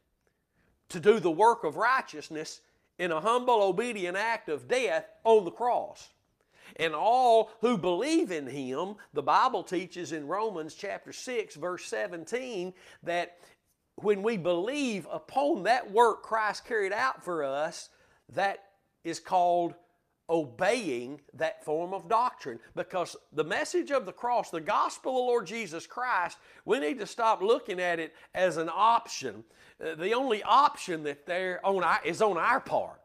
to 0.89 1.01
do 1.01 1.21
the 1.21 1.31
work 1.31 1.65
of 1.65 1.77
righteousness 1.77 2.61
in 2.99 3.13
a 3.13 3.21
humble, 3.21 3.63
obedient 3.63 4.17
act 4.17 4.49
of 4.49 4.69
death 4.69 5.07
on 5.25 5.45
the 5.45 5.51
cross. 5.51 6.11
And 6.77 6.95
all 6.95 7.51
who 7.61 7.79
believe 7.79 8.31
in 8.31 8.47
Him, 8.47 8.97
the 9.13 9.23
Bible 9.23 9.63
teaches 9.63 10.13
in 10.13 10.27
Romans 10.27 10.75
chapter 10.75 11.13
6, 11.13 11.55
verse 11.57 11.85
17, 11.87 12.73
that 13.03 13.39
when 13.97 14.23
we 14.23 14.37
believe 14.37 15.07
upon 15.11 15.65
that 15.65 15.93
work 15.93 16.23
Christ 16.23 16.65
carried 16.65 16.93
out 16.93 17.25
for 17.25 17.45
us, 17.45 17.91
that 18.33 18.65
is 19.05 19.21
called 19.21 19.75
obeying 20.29 21.21
that 21.35 21.65
form 21.65 21.93
of 21.93 22.09
doctrine 22.09 22.59
because 22.75 23.17
the 23.33 23.45
message 23.45 23.91
of 23.91 24.07
the 24.07 24.13
cross, 24.13 24.51
the 24.51 24.61
gospel 24.61 25.13
of 25.13 25.17
the 25.17 25.23
Lord 25.23 25.47
Jesus 25.47 25.87
Christ, 25.87 26.39
we 26.65 26.79
need 26.79 26.99
to 26.99 27.07
stop 27.07 27.43
looking 27.43 27.81
at 27.81 27.99
it 27.99 28.15
as 28.35 28.57
an 28.57 28.71
option. 28.73 29.45
Uh, 29.85 29.95
the 29.95 30.13
only 30.13 30.43
option 30.43 31.03
that 31.05 31.27
there 31.27 31.61
on 31.65 31.83
our, 31.83 32.01
is 32.05 32.23
on 32.23 32.39
our 32.39 32.61
part. 32.61 33.01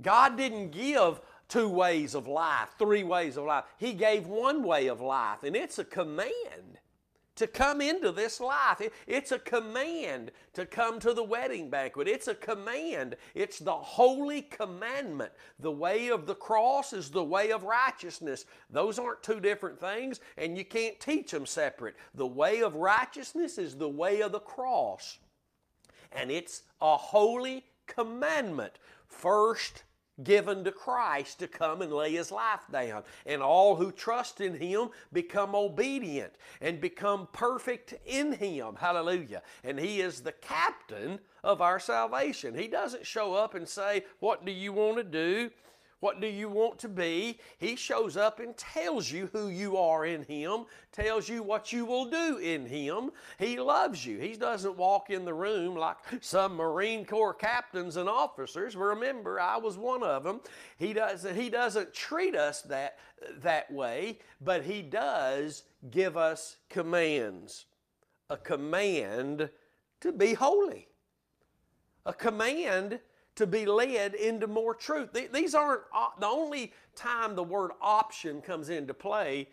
God 0.00 0.36
didn't 0.36 0.70
give 0.70 1.20
two 1.48 1.68
ways 1.68 2.14
of 2.14 2.26
life, 2.26 2.70
three 2.78 3.02
ways 3.02 3.36
of 3.36 3.44
life. 3.44 3.64
He 3.76 3.92
gave 3.92 4.26
one 4.26 4.62
way 4.62 4.86
of 4.86 5.00
life, 5.00 5.42
and 5.42 5.56
it's 5.56 5.78
a 5.78 5.84
command 5.84 6.79
to 7.40 7.46
come 7.46 7.80
into 7.80 8.12
this 8.12 8.38
life. 8.38 8.82
It's 9.06 9.32
a 9.32 9.38
command 9.38 10.30
to 10.52 10.66
come 10.66 11.00
to 11.00 11.14
the 11.14 11.24
wedding 11.24 11.70
banquet. 11.70 12.06
It's 12.06 12.28
a 12.28 12.34
command. 12.34 13.16
It's 13.34 13.58
the 13.58 13.72
holy 13.72 14.42
commandment. 14.42 15.32
The 15.58 15.70
way 15.70 16.08
of 16.08 16.26
the 16.26 16.34
cross 16.34 16.92
is 16.92 17.08
the 17.08 17.24
way 17.24 17.50
of 17.50 17.62
righteousness. 17.62 18.44
Those 18.68 18.98
aren't 18.98 19.22
two 19.22 19.40
different 19.40 19.80
things, 19.80 20.20
and 20.36 20.58
you 20.58 20.66
can't 20.66 21.00
teach 21.00 21.30
them 21.30 21.46
separate. 21.46 21.96
The 22.14 22.26
way 22.26 22.60
of 22.60 22.74
righteousness 22.74 23.56
is 23.56 23.74
the 23.74 23.88
way 23.88 24.20
of 24.20 24.32
the 24.32 24.40
cross, 24.40 25.16
and 26.12 26.30
it's 26.30 26.64
a 26.82 26.98
holy 26.98 27.64
commandment. 27.86 28.74
First, 29.06 29.84
given 30.22 30.64
to 30.64 30.72
Christ 30.72 31.38
to 31.38 31.48
come 31.48 31.82
and 31.82 31.92
lay 31.92 32.12
his 32.12 32.30
life 32.30 32.60
down. 32.70 33.02
And 33.26 33.42
all 33.42 33.76
who 33.76 33.92
trust 33.92 34.40
in 34.40 34.54
him 34.54 34.90
become 35.12 35.54
obedient 35.54 36.34
and 36.60 36.80
become 36.80 37.28
perfect 37.32 37.94
in 38.04 38.32
him. 38.32 38.76
Hallelujah. 38.76 39.42
And 39.64 39.78
he 39.78 40.00
is 40.00 40.20
the 40.20 40.32
captain 40.32 41.20
of 41.42 41.60
our 41.60 41.80
salvation. 41.80 42.54
He 42.54 42.68
doesn't 42.68 43.06
show 43.06 43.34
up 43.34 43.54
and 43.54 43.68
say, 43.68 44.04
What 44.20 44.44
do 44.44 44.52
you 44.52 44.72
want 44.72 44.98
to 44.98 45.04
do? 45.04 45.50
What 46.00 46.22
do 46.22 46.26
you 46.26 46.48
want 46.48 46.78
to 46.80 46.88
be? 46.88 47.38
He 47.58 47.76
shows 47.76 48.16
up 48.16 48.40
and 48.40 48.56
tells 48.56 49.12
you 49.12 49.28
who 49.34 49.48
you 49.48 49.76
are 49.76 50.06
in 50.06 50.22
Him, 50.22 50.64
tells 50.92 51.28
you 51.28 51.42
what 51.42 51.72
you 51.74 51.84
will 51.84 52.06
do 52.06 52.38
in 52.38 52.64
Him. 52.64 53.10
He 53.38 53.60
loves 53.60 54.04
you. 54.04 54.18
He 54.18 54.34
doesn't 54.34 54.78
walk 54.78 55.10
in 55.10 55.26
the 55.26 55.34
room 55.34 55.74
like 55.74 55.98
some 56.22 56.56
Marine 56.56 57.04
Corps 57.04 57.34
captains 57.34 57.98
and 57.98 58.08
officers. 58.08 58.76
Remember, 58.76 59.38
I 59.38 59.58
was 59.58 59.76
one 59.76 60.02
of 60.02 60.24
them. 60.24 60.40
He 60.78 60.94
doesn't, 60.94 61.36
he 61.36 61.50
doesn't 61.50 61.92
treat 61.92 62.34
us 62.34 62.62
that, 62.62 62.98
that 63.42 63.70
way, 63.70 64.20
but 64.40 64.64
He 64.64 64.80
does 64.80 65.64
give 65.90 66.16
us 66.16 66.56
commands. 66.70 67.66
A 68.30 68.38
command 68.38 69.50
to 70.00 70.12
be 70.12 70.32
holy. 70.32 70.88
A 72.06 72.14
command 72.14 73.00
to 73.36 73.46
be 73.46 73.64
led 73.64 74.14
into 74.14 74.46
more 74.46 74.74
truth. 74.74 75.10
These 75.32 75.54
aren't 75.54 75.82
the 76.18 76.26
only 76.26 76.72
time 76.94 77.34
the 77.34 77.42
word 77.42 77.70
option 77.80 78.40
comes 78.42 78.68
into 78.68 78.94
play 78.94 79.48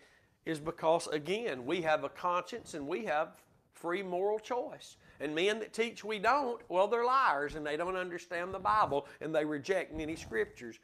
is 0.46 0.60
because, 0.60 1.08
again, 1.08 1.66
we 1.66 1.82
have 1.82 2.04
a 2.04 2.10
conscience 2.10 2.74
and 2.74 2.88
we 2.88 3.06
have 3.06 3.30
free 3.74 4.02
moral 4.02 4.40
choice. 4.40 4.98
And 5.20 5.34
men 5.34 5.60
that 5.60 5.74
teach 5.74 6.04
we 6.04 6.20
don't, 6.20 6.62
well, 6.70 6.88
they're 6.88 7.06
liars 7.06 7.56
and 7.56 7.66
they 7.66 7.78
don't 7.78 7.96
understand 7.96 8.54
the 8.54 8.60
Bible 8.60 9.08
and 9.22 9.34
they 9.34 9.46
reject 9.46 9.94
many 9.94 10.16
scriptures. 10.16 10.80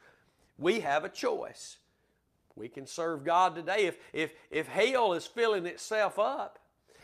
We 0.58 0.80
have 0.80 1.04
a 1.04 1.08
choice. 1.08 1.78
We 2.56 2.68
can 2.68 2.86
serve 2.86 3.24
God 3.24 3.54
today. 3.54 3.86
If, 3.86 3.98
if, 4.12 4.32
if 4.50 4.68
hell 4.68 5.12
is 5.14 5.26
filling 5.26 5.66
itself 5.66 6.18
up 6.18 6.58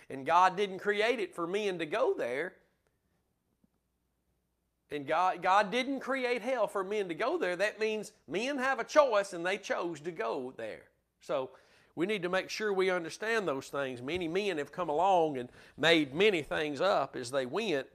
and 0.09 0.27
God 0.27 0.57
didn't 0.57 0.79
create 0.79 1.19
it 1.19 1.35
for 1.35 1.47
men 1.47 1.79
to 1.79 1.87
go 1.87 2.15
there, 2.17 2.55
and 4.93 5.07
God, 5.07 5.43
God 5.43 5.71
didn't 5.71 6.01
create 6.01 6.43
hell 6.43 6.67
for 6.67 6.83
men 6.83 7.09
to 7.09 7.15
go 7.15 7.39
there. 7.39 7.55
That 7.55 7.79
means 7.79 8.13
men 8.27 8.59
have 8.59 8.81
a 8.81 8.85
choice 8.85 9.33
and 9.33 9.47
they 9.47 9.57
chose 9.57 10.01
to 10.01 10.11
go 10.11 10.53
there. 10.57 10.83
So 11.21 11.51
we 11.95 12.07
need 12.07 12.23
to 12.23 12.29
make 12.29 12.51
sure 12.51 12.73
we 12.73 12.91
understand 12.91 13.47
those 13.47 13.69
things. 13.69 14.03
Many 14.03 14.27
men 14.27 14.59
have 14.59 14.73
come 14.73 14.89
along 14.89 15.39
and 15.39 15.49
made 15.77 16.15
many 16.15 16.43
things 16.43 16.81
up 16.81 17.15
as 17.15 17.31
they 17.31 17.47
went. 17.47 17.87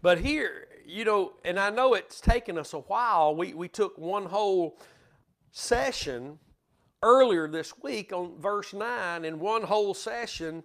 But 0.00 0.18
here, 0.18 0.68
you 0.86 1.04
know, 1.04 1.32
and 1.44 1.58
I 1.58 1.70
know 1.70 1.94
it's 1.94 2.20
taken 2.20 2.56
us 2.56 2.72
a 2.72 2.78
while. 2.78 3.34
We, 3.34 3.52
we 3.52 3.68
took 3.68 3.98
one 3.98 4.26
whole 4.26 4.78
session 5.50 6.38
earlier 7.02 7.48
this 7.48 7.72
week 7.82 8.12
on 8.12 8.38
verse 8.38 8.72
9 8.72 9.24
and 9.24 9.40
one 9.40 9.62
whole 9.62 9.94
session 9.94 10.62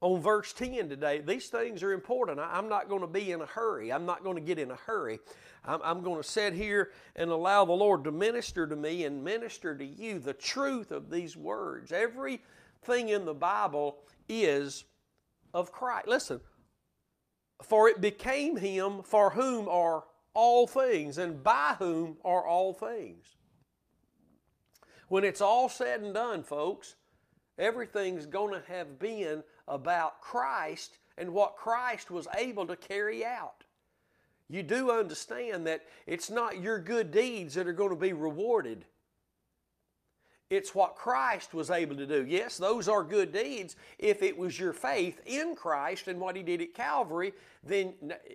on 0.00 0.20
verse 0.20 0.52
10 0.52 0.88
today. 0.88 1.20
These 1.20 1.48
things 1.48 1.82
are 1.82 1.92
important. 1.92 2.38
I, 2.38 2.58
am 2.58 2.68
not 2.68 2.88
going 2.88 3.02
to 3.02 3.06
be 3.06 3.32
in 3.32 3.42
a 3.42 3.46
hurry. 3.46 3.92
I'm 3.92 4.06
not 4.06 4.24
going 4.24 4.36
to 4.36 4.42
get 4.42 4.58
in 4.58 4.70
a 4.70 4.76
hurry. 4.76 5.18
I'm, 5.64 5.80
I'm 5.82 6.02
going 6.02 6.22
to 6.22 6.28
sit 6.28 6.54
here 6.54 6.90
and 7.16 7.30
allow 7.30 7.64
the 7.64 7.72
Lord 7.72 8.04
to 8.04 8.12
minister 8.12 8.66
to 8.66 8.76
me 8.76 9.04
and 9.04 9.22
minister 9.22 9.76
to 9.76 9.84
you 9.84 10.18
the 10.18 10.32
truth 10.32 10.90
of 10.90 11.10
these 11.10 11.36
words. 11.36 11.92
Everything 11.92 13.10
in 13.10 13.26
the 13.26 13.34
Bible 13.34 13.98
is 14.28 14.84
of 15.52 15.70
Christ. 15.70 16.08
Listen, 16.08 16.40
for 17.62 17.88
it 17.88 18.00
became 18.00 18.56
him 18.56 19.02
for 19.02 19.30
whom 19.30 19.68
are 19.68 20.04
all 20.32 20.66
things, 20.66 21.18
and 21.18 21.42
by 21.42 21.74
whom 21.78 22.16
are 22.24 22.46
all 22.46 22.72
things. 22.72 23.36
When 25.08 25.24
it's 25.24 25.40
all 25.40 25.68
said 25.68 26.02
and 26.02 26.14
done, 26.14 26.44
folks, 26.44 26.94
everything's 27.58 28.26
going 28.26 28.54
to 28.54 28.62
have 28.68 28.98
been 28.98 29.42
about 29.70 30.20
Christ 30.20 30.98
and 31.16 31.32
what 31.32 31.56
Christ 31.56 32.10
was 32.10 32.28
able 32.36 32.66
to 32.66 32.76
carry 32.76 33.24
out. 33.24 33.64
You 34.48 34.62
do 34.62 34.90
understand 34.90 35.66
that 35.66 35.86
it's 36.06 36.28
not 36.28 36.60
your 36.60 36.78
good 36.78 37.12
deeds 37.12 37.54
that 37.54 37.68
are 37.68 37.72
going 37.72 37.90
to 37.90 37.96
be 37.96 38.12
rewarded. 38.12 38.84
It's 40.50 40.74
what 40.74 40.96
Christ 40.96 41.54
was 41.54 41.70
able 41.70 41.94
to 41.94 42.06
do. 42.06 42.26
Yes, 42.28 42.58
those 42.58 42.88
are 42.88 43.04
good 43.04 43.32
deeds. 43.32 43.76
If 44.00 44.20
it 44.20 44.36
was 44.36 44.58
your 44.58 44.72
faith 44.72 45.20
in 45.24 45.54
Christ 45.54 46.08
and 46.08 46.18
what 46.18 46.34
He 46.34 46.42
did 46.42 46.60
at 46.60 46.74
Calvary, 46.74 47.32
then 47.62 47.94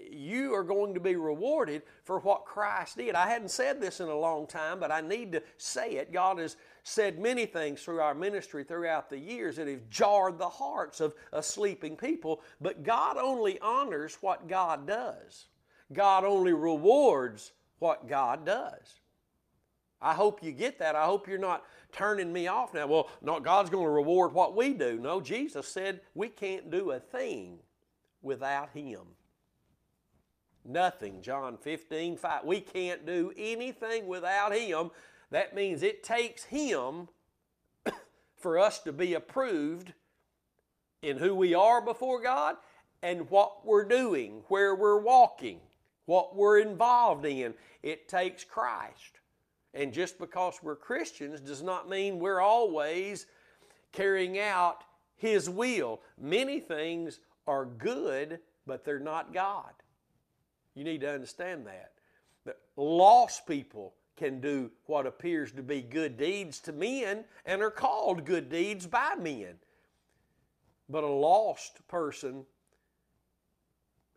you 0.09 0.53
are 0.53 0.63
going 0.63 0.93
to 0.93 1.01
be 1.01 1.17
rewarded 1.17 1.81
for 2.05 2.19
what 2.19 2.45
Christ 2.45 2.95
did. 2.95 3.15
I 3.15 3.27
hadn't 3.27 3.51
said 3.51 3.81
this 3.81 3.99
in 3.99 4.07
a 4.07 4.17
long 4.17 4.47
time, 4.47 4.79
but 4.79 4.93
I 4.93 5.01
need 5.01 5.33
to 5.33 5.43
say 5.57 5.95
it. 5.95 6.13
God 6.13 6.39
has 6.39 6.55
said 6.87 7.17
many 7.17 7.47
things 7.47 7.81
through 7.81 7.99
our 7.99 8.13
ministry 8.13 8.63
throughout 8.63 9.09
the 9.09 9.17
years 9.17 9.55
that 9.55 9.67
have 9.67 9.89
jarred 9.89 10.37
the 10.37 10.47
hearts 10.47 11.01
of, 11.01 11.15
a 11.33 11.41
sleeping 11.41 11.97
people, 11.97 12.43
but 12.61 12.83
God 12.83 13.17
only 13.17 13.59
honors 13.59 14.19
what 14.21 14.47
God 14.47 14.85
does. 14.85 15.47
God 15.91 16.23
only 16.23 16.53
rewards 16.53 17.53
what 17.79 18.07
God 18.07 18.45
does. 18.45 19.01
I 19.99 20.13
hope 20.13 20.43
you 20.43 20.51
get 20.51 20.77
that. 20.77 20.95
I 20.95 21.05
hope 21.05 21.27
you're 21.27 21.39
not 21.39 21.65
turning 21.91 22.31
me 22.31 22.45
off 22.45 22.75
now. 22.75 22.85
Well, 22.85 23.09
no, 23.23 23.39
God's 23.39 23.71
going 23.71 23.85
to 23.85 23.89
reward 23.89 24.31
what 24.33 24.55
we 24.55 24.75
do. 24.75 24.99
No, 24.99 25.19
Jesus 25.19 25.67
said 25.67 26.01
we 26.13 26.29
can't 26.29 26.69
do 26.69 26.91
a 26.91 26.99
thing 26.99 27.57
without 28.21 28.69
Him. 28.75 29.01
Nothing. 30.63 31.23
John 31.23 31.57
15, 31.57 32.17
5. 32.17 32.43
We 32.43 32.61
can't 32.61 33.07
do 33.07 33.33
anything 33.35 34.05
without 34.05 34.53
Him. 34.53 34.91
That 35.31 35.55
means 35.55 35.83
it 35.83 36.03
takes 36.03 36.45
Him 36.45 37.09
for 38.37 38.59
us 38.59 38.79
to 38.79 38.93
be 38.93 39.13
approved 39.13 39.93
in 41.01 41.17
who 41.17 41.35
we 41.35 41.53
are 41.53 41.81
before 41.81 42.21
God 42.21 42.55
and 43.01 43.29
what 43.29 43.65
we're 43.65 43.87
doing, 43.87 44.41
where 44.47 44.75
we're 44.75 44.99
walking, 44.99 45.59
what 46.05 46.35
we're 46.35 46.59
involved 46.59 47.25
in. 47.25 47.53
It 47.83 48.07
takes 48.07 48.43
Christ. 48.43 49.19
And 49.73 49.93
just 49.93 50.17
because 50.17 50.59
we're 50.63 50.75
Christians 50.75 51.41
does 51.41 51.61
not 51.61 51.89
mean 51.89 52.19
we're 52.19 52.39
always 52.39 53.27
carrying 53.91 54.39
out 54.39 54.83
His 55.17 55.49
will. 55.49 56.01
Many 56.19 56.59
things 56.59 57.19
are 57.45 57.65
good, 57.65 58.39
but 58.65 58.85
they're 58.85 58.99
not 58.99 59.33
God. 59.33 59.71
You 60.73 60.83
need 60.83 61.01
to 61.01 61.11
understand 61.11 61.67
that. 61.67 61.91
That 62.45 62.57
lost 62.75 63.45
people 63.45 63.93
can 64.17 64.39
do 64.39 64.71
what 64.85 65.05
appears 65.05 65.51
to 65.53 65.63
be 65.63 65.81
good 65.81 66.17
deeds 66.17 66.59
to 66.61 66.71
men 66.71 67.25
and 67.45 67.61
are 67.61 67.71
called 67.71 68.25
good 68.25 68.49
deeds 68.49 68.87
by 68.87 69.15
men. 69.15 69.55
But 70.89 71.03
a 71.03 71.07
lost 71.07 71.87
person 71.87 72.45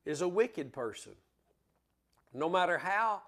is 0.04 0.20
a 0.20 0.28
wicked 0.28 0.72
person. 0.72 1.12
No 2.32 2.48
matter 2.48 2.78
how 2.78 3.22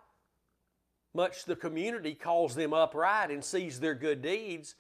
much 1.15 1.45
the 1.45 1.57
community 1.57 2.15
calls 2.15 2.55
them 2.55 2.73
upright 2.73 3.31
and 3.31 3.45
sees 3.45 3.81
their 3.81 3.95
good 3.95 4.23
deeds, 4.23 4.77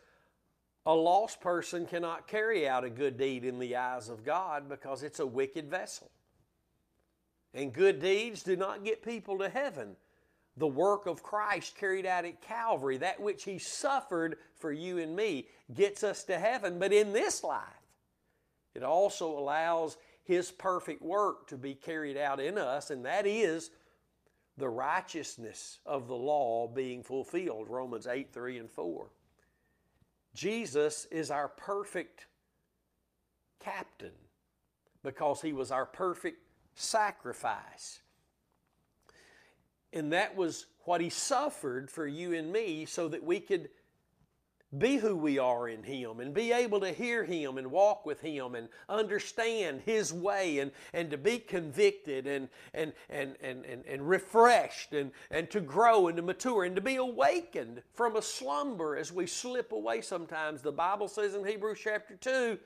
a 0.87 0.95
lost 0.95 1.41
person 1.41 1.87
cannot 1.87 2.27
carry 2.27 2.69
out 2.69 2.85
a 2.85 2.91
good 2.91 3.19
deed 3.19 3.45
in 3.45 3.59
the 3.59 3.77
eyes 3.77 4.09
of 4.09 4.25
God 4.25 4.69
because 4.69 5.03
it's 5.03 5.21
a 5.21 5.27
wicked 5.27 5.69
vessel. 5.69 6.11
And 7.53 7.73
good 7.73 8.01
deeds 8.01 8.43
do 8.43 8.57
not 8.57 8.85
get 8.85 9.05
people 9.05 9.39
to 9.39 9.49
heaven. 9.49 9.97
The 10.57 10.67
work 10.67 11.07
of 11.07 11.23
Christ 11.23 11.77
carried 11.77 12.07
out 12.07 12.25
at 12.25 12.43
Calvary, 12.43 12.99
that 12.99 13.21
which 13.21 13.45
He 13.45 13.59
suffered 13.59 14.37
for 14.57 14.73
you 14.73 14.99
and 14.99 15.15
me, 15.15 15.47
gets 15.75 16.05
us 16.05 16.25
to 16.25 16.39
heaven. 16.39 16.79
But 16.79 16.93
in 16.93 17.13
this 17.13 17.43
life, 17.43 17.63
it 18.75 18.83
also 18.83 19.39
allows 19.39 19.97
His 20.25 20.51
perfect 20.51 21.03
work 21.03 21.49
to 21.49 21.57
be 21.57 21.75
carried 21.75 22.17
out 22.17 22.41
in 22.41 22.59
us, 22.59 22.91
and 22.91 23.05
that 23.05 23.27
is 23.27 23.71
the 24.57 24.69
righteousness 24.69 25.79
of 25.87 26.07
the 26.07 26.15
law 26.15 26.69
being 26.69 27.03
fulfilled. 27.03 27.69
Romans 27.69 28.07
8 28.07 28.33
3 28.33 28.59
and 28.59 28.71
4. 28.71 29.09
Jesus 30.35 31.07
is 31.11 31.31
our 31.31 31.49
perfect 31.49 32.27
captain 33.59 34.13
because 35.03 35.43
he 35.43 35.53
was 35.53 35.71
our 35.71 35.87
perfect 35.87 36.39
sacrifice. 36.75 38.01
And 39.93 40.13
that 40.13 40.37
was 40.37 40.67
what 40.85 41.01
he 41.01 41.11
suffered 41.11 41.91
for 41.91 42.07
you 42.07 42.33
and 42.33 42.53
me 42.53 42.85
so 42.85 43.09
that 43.09 43.23
we 43.23 43.41
could 43.41 43.69
be 44.79 44.97
who 44.97 45.17
we 45.17 45.39
are 45.39 45.69
in 45.69 45.83
Him 45.83 46.21
and 46.21 46.33
be 46.33 46.53
able 46.53 46.81
to 46.81 46.93
hear 46.93 47.25
Him 47.25 47.59
and 47.59 47.71
walk 47.73 48.07
with 48.07 48.21
Him 48.21 48.55
and 48.55 48.69
understand 48.89 49.83
His 49.85 50.13
way 50.13 50.61
and, 50.61 50.71
and 50.93 51.11
to 51.11 51.19
be 51.19 51.39
convicted 51.39 52.27
and, 52.27 52.49
and, 52.73 52.93
and, 53.09 53.35
and, 53.43 53.65
and, 53.65 53.85
and 53.85 54.09
refreshed 54.09 54.93
and, 54.93 55.11
and 55.31 55.51
to 55.51 55.61
grow 55.61 56.07
and 56.07 56.17
to 56.17 56.23
mature 56.23 56.65
and 56.65 56.77
to 56.77 56.83
be 56.83 56.97
awakened 56.97 57.83
from 57.95 58.15
a 58.15 58.23
slumber 58.23 58.97
as 58.97 59.13
we 59.13 59.27
slip 59.27 59.73
away 59.73 60.01
sometimes. 60.03 60.63
The 60.63 60.73
Bible 60.73 61.09
says 61.09 61.35
in 61.35 61.45
Hebrews 61.45 61.81
chapter 61.83 62.15
2 62.15 62.59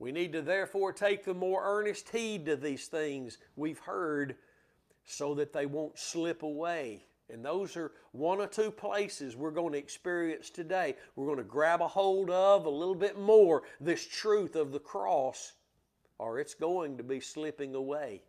we 0.00 0.10
need 0.10 0.32
to 0.32 0.42
therefore 0.42 0.92
take 0.92 1.24
the 1.24 1.32
more 1.32 1.62
earnest 1.64 2.08
heed 2.08 2.46
to 2.46 2.56
these 2.56 2.88
things 2.88 3.38
we've 3.54 3.78
heard 3.78 4.34
so 5.04 5.34
that 5.34 5.52
they 5.52 5.66
won't 5.66 5.98
slip 5.98 6.42
away. 6.42 7.06
And 7.30 7.44
those 7.44 7.76
are 7.76 7.92
one 8.12 8.38
or 8.38 8.46
two 8.46 8.70
places 8.70 9.34
we're 9.34 9.50
going 9.50 9.72
to 9.72 9.78
experience 9.78 10.50
today. 10.50 10.96
We're 11.16 11.26
going 11.26 11.38
to 11.38 11.44
grab 11.44 11.80
a 11.80 11.88
hold 11.88 12.30
of 12.30 12.66
a 12.66 12.70
little 12.70 12.94
bit 12.94 13.18
more 13.18 13.62
this 13.80 14.06
truth 14.06 14.56
of 14.56 14.72
the 14.72 14.78
cross, 14.78 15.54
or 16.18 16.38
it's 16.38 16.54
going 16.54 16.98
to 16.98 17.02
be 17.02 17.20
slipping 17.20 17.74
away. 17.74 18.22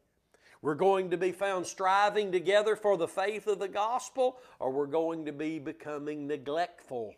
We're 0.62 0.76
going 0.76 1.12
to 1.12 1.18
be 1.18 1.32
found 1.32 1.68
striving 1.68 2.32
together 2.32 2.76
for 2.76 2.98
the 2.98 3.08
faith 3.08 3.48
of 3.48 3.60
the 3.60 3.68
gospel, 3.68 4.38
or 4.60 4.72
we're 4.72 4.88
going 4.88 5.26
to 5.26 5.34
be 5.34 5.60
becoming 5.60 6.26
neglectful 6.26 7.14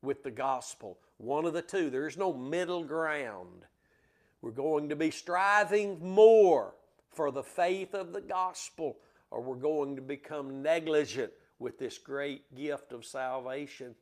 with 0.00 0.22
the 0.22 0.30
gospel. 0.30 0.98
One 1.18 1.44
of 1.44 1.52
the 1.52 1.62
two. 1.62 1.90
There's 1.90 2.16
no 2.16 2.32
middle 2.32 2.84
ground. 2.84 3.66
We're 4.40 4.52
going 4.52 4.88
to 4.90 4.96
be 4.96 5.10
striving 5.10 5.98
more 6.00 6.74
for 7.12 7.30
the 7.30 7.42
faith 7.42 7.94
of 7.94 8.12
the 8.12 8.20
gospel, 8.20 8.98
or 9.30 9.40
we're 9.40 9.56
going 9.56 9.96
to 9.96 10.02
become 10.02 10.62
negligent 10.62 11.32
with 11.58 11.78
this 11.78 11.98
great 11.98 12.54
gift 12.54 12.92
of 12.92 13.04
salvation. 13.04 13.94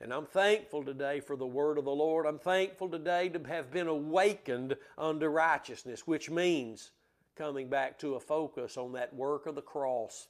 And 0.00 0.12
I'm 0.12 0.26
thankful 0.26 0.84
today 0.84 1.20
for 1.20 1.36
the 1.36 1.46
word 1.46 1.78
of 1.78 1.84
the 1.84 1.90
Lord. 1.90 2.26
I'm 2.26 2.38
thankful 2.38 2.88
today 2.88 3.28
to 3.28 3.40
have 3.48 3.70
been 3.70 3.86
awakened 3.86 4.76
unto 4.98 5.26
righteousness, 5.26 6.06
which 6.06 6.30
means 6.30 6.90
coming 7.36 7.68
back 7.68 7.98
to 7.98 8.14
a 8.14 8.20
focus 8.20 8.76
on 8.76 8.92
that 8.92 9.14
work 9.14 9.46
of 9.46 9.54
the 9.54 9.62
cross, 9.62 10.28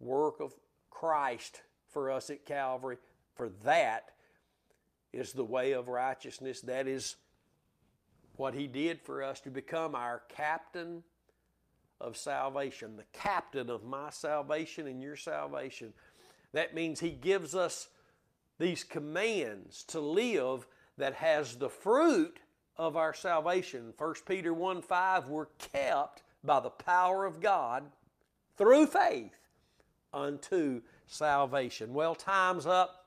work 0.00 0.40
of 0.40 0.54
Christ 0.90 1.62
for 1.88 2.10
us 2.10 2.30
at 2.30 2.44
Calvary. 2.44 2.98
For 3.34 3.50
that 3.64 4.10
is 5.12 5.32
the 5.32 5.44
way 5.44 5.72
of 5.72 5.88
righteousness. 5.88 6.60
That 6.60 6.86
is 6.86 7.16
what 8.38 8.54
He 8.54 8.66
did 8.66 9.02
for 9.02 9.22
us 9.22 9.40
to 9.40 9.50
become 9.50 9.94
our 9.94 10.22
captain 10.28 11.02
of 12.00 12.16
salvation, 12.16 12.96
the 12.96 13.04
captain 13.12 13.68
of 13.68 13.84
my 13.84 14.10
salvation 14.10 14.86
and 14.86 15.02
your 15.02 15.16
salvation. 15.16 15.92
That 16.52 16.74
means 16.74 17.00
He 17.00 17.10
gives 17.10 17.54
us 17.54 17.88
these 18.58 18.84
commands 18.84 19.84
to 19.84 20.00
live 20.00 20.66
that 20.96 21.14
has 21.14 21.56
the 21.56 21.68
fruit 21.68 22.40
of 22.76 22.96
our 22.96 23.12
salvation. 23.12 23.92
1 23.98 24.14
Peter 24.26 24.54
1 24.54 24.82
5, 24.82 25.28
we're 25.28 25.46
kept 25.72 26.22
by 26.44 26.60
the 26.60 26.70
power 26.70 27.26
of 27.26 27.40
God 27.40 27.84
through 28.56 28.86
faith 28.86 29.32
unto 30.12 30.82
salvation. 31.06 31.92
Well, 31.92 32.14
time's 32.14 32.66
up. 32.66 33.06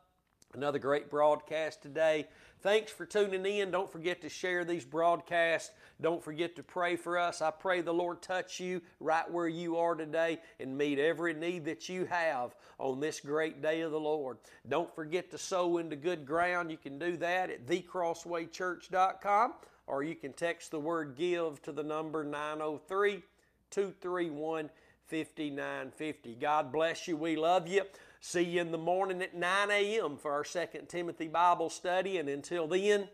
Another 0.54 0.80
great 0.80 1.10
broadcast 1.10 1.82
today. 1.82 2.28
Thanks 2.62 2.92
for 2.92 3.08
tuning 3.08 3.44
in. 3.46 3.72
Don't 3.72 3.92
forget 3.92 4.22
to 4.22 4.30
share 4.30 4.64
these 4.64 4.86
broadcasts. 4.86 5.72
Don't 6.00 6.24
forget 6.24 6.56
to 6.58 6.64
pray 6.64 6.96
for 6.96 7.18
us. 7.18 7.42
I 7.42 7.50
pray 7.50 7.82
the 7.82 7.94
Lord 7.94 8.22
touch 8.22 8.60
you 8.60 8.82
right 9.00 9.30
where 9.30 9.48
you 9.48 9.78
are 9.78 9.96
today 9.96 10.40
and 10.60 10.78
meet 10.78 11.00
every 11.00 11.34
need 11.34 11.66
that 11.66 11.90
you 11.90 12.06
have 12.06 12.56
on 12.78 13.00
this 13.00 13.20
great 13.20 13.64
day 13.64 13.82
of 13.82 13.92
the 13.92 14.00
Lord. 14.00 14.38
Don't 14.70 14.94
forget 14.94 15.32
to 15.32 15.40
sow 15.40 15.80
into 15.80 15.96
good 15.96 16.24
ground. 16.24 16.70
You 16.70 16.78
can 16.78 17.00
do 17.00 17.18
that 17.18 17.50
at 17.50 17.66
thecrosswaychurch.com 17.66 19.54
or 19.88 20.04
you 20.04 20.14
can 20.16 20.34
text 20.34 20.70
the 20.70 20.80
word 20.80 21.16
give 21.18 21.64
to 21.64 21.72
the 21.72 21.84
number 21.84 22.24
903 22.24 23.24
231 23.72 24.70
5950. 25.08 26.38
God 26.40 26.72
bless 26.72 27.08
you. 27.08 27.18
We 27.18 27.36
love 27.36 27.68
you. 27.68 27.82
See 28.24 28.44
you 28.44 28.62
in 28.62 28.72
the 28.72 28.78
morning 28.78 29.20
at 29.24 29.36
9 29.36 29.72
a.m. 29.72 30.16
for 30.16 30.32
our 30.32 30.44
Second 30.44 30.88
Timothy 30.90 31.28
Bible 31.28 31.72
study. 31.72 32.20
And 32.20 32.30
until 32.30 32.68
then, 32.68 33.10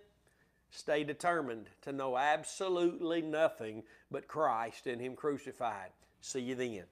stay 0.70 1.06
determined 1.06 1.70
to 1.84 1.94
know 1.94 2.18
absolutely 2.18 3.22
nothing 3.22 3.84
but 4.12 4.28
Christ 4.28 4.86
and 4.86 5.02
Him 5.02 5.16
crucified. 5.16 5.92
See 6.20 6.42
you 6.42 6.56
then. 6.56 6.84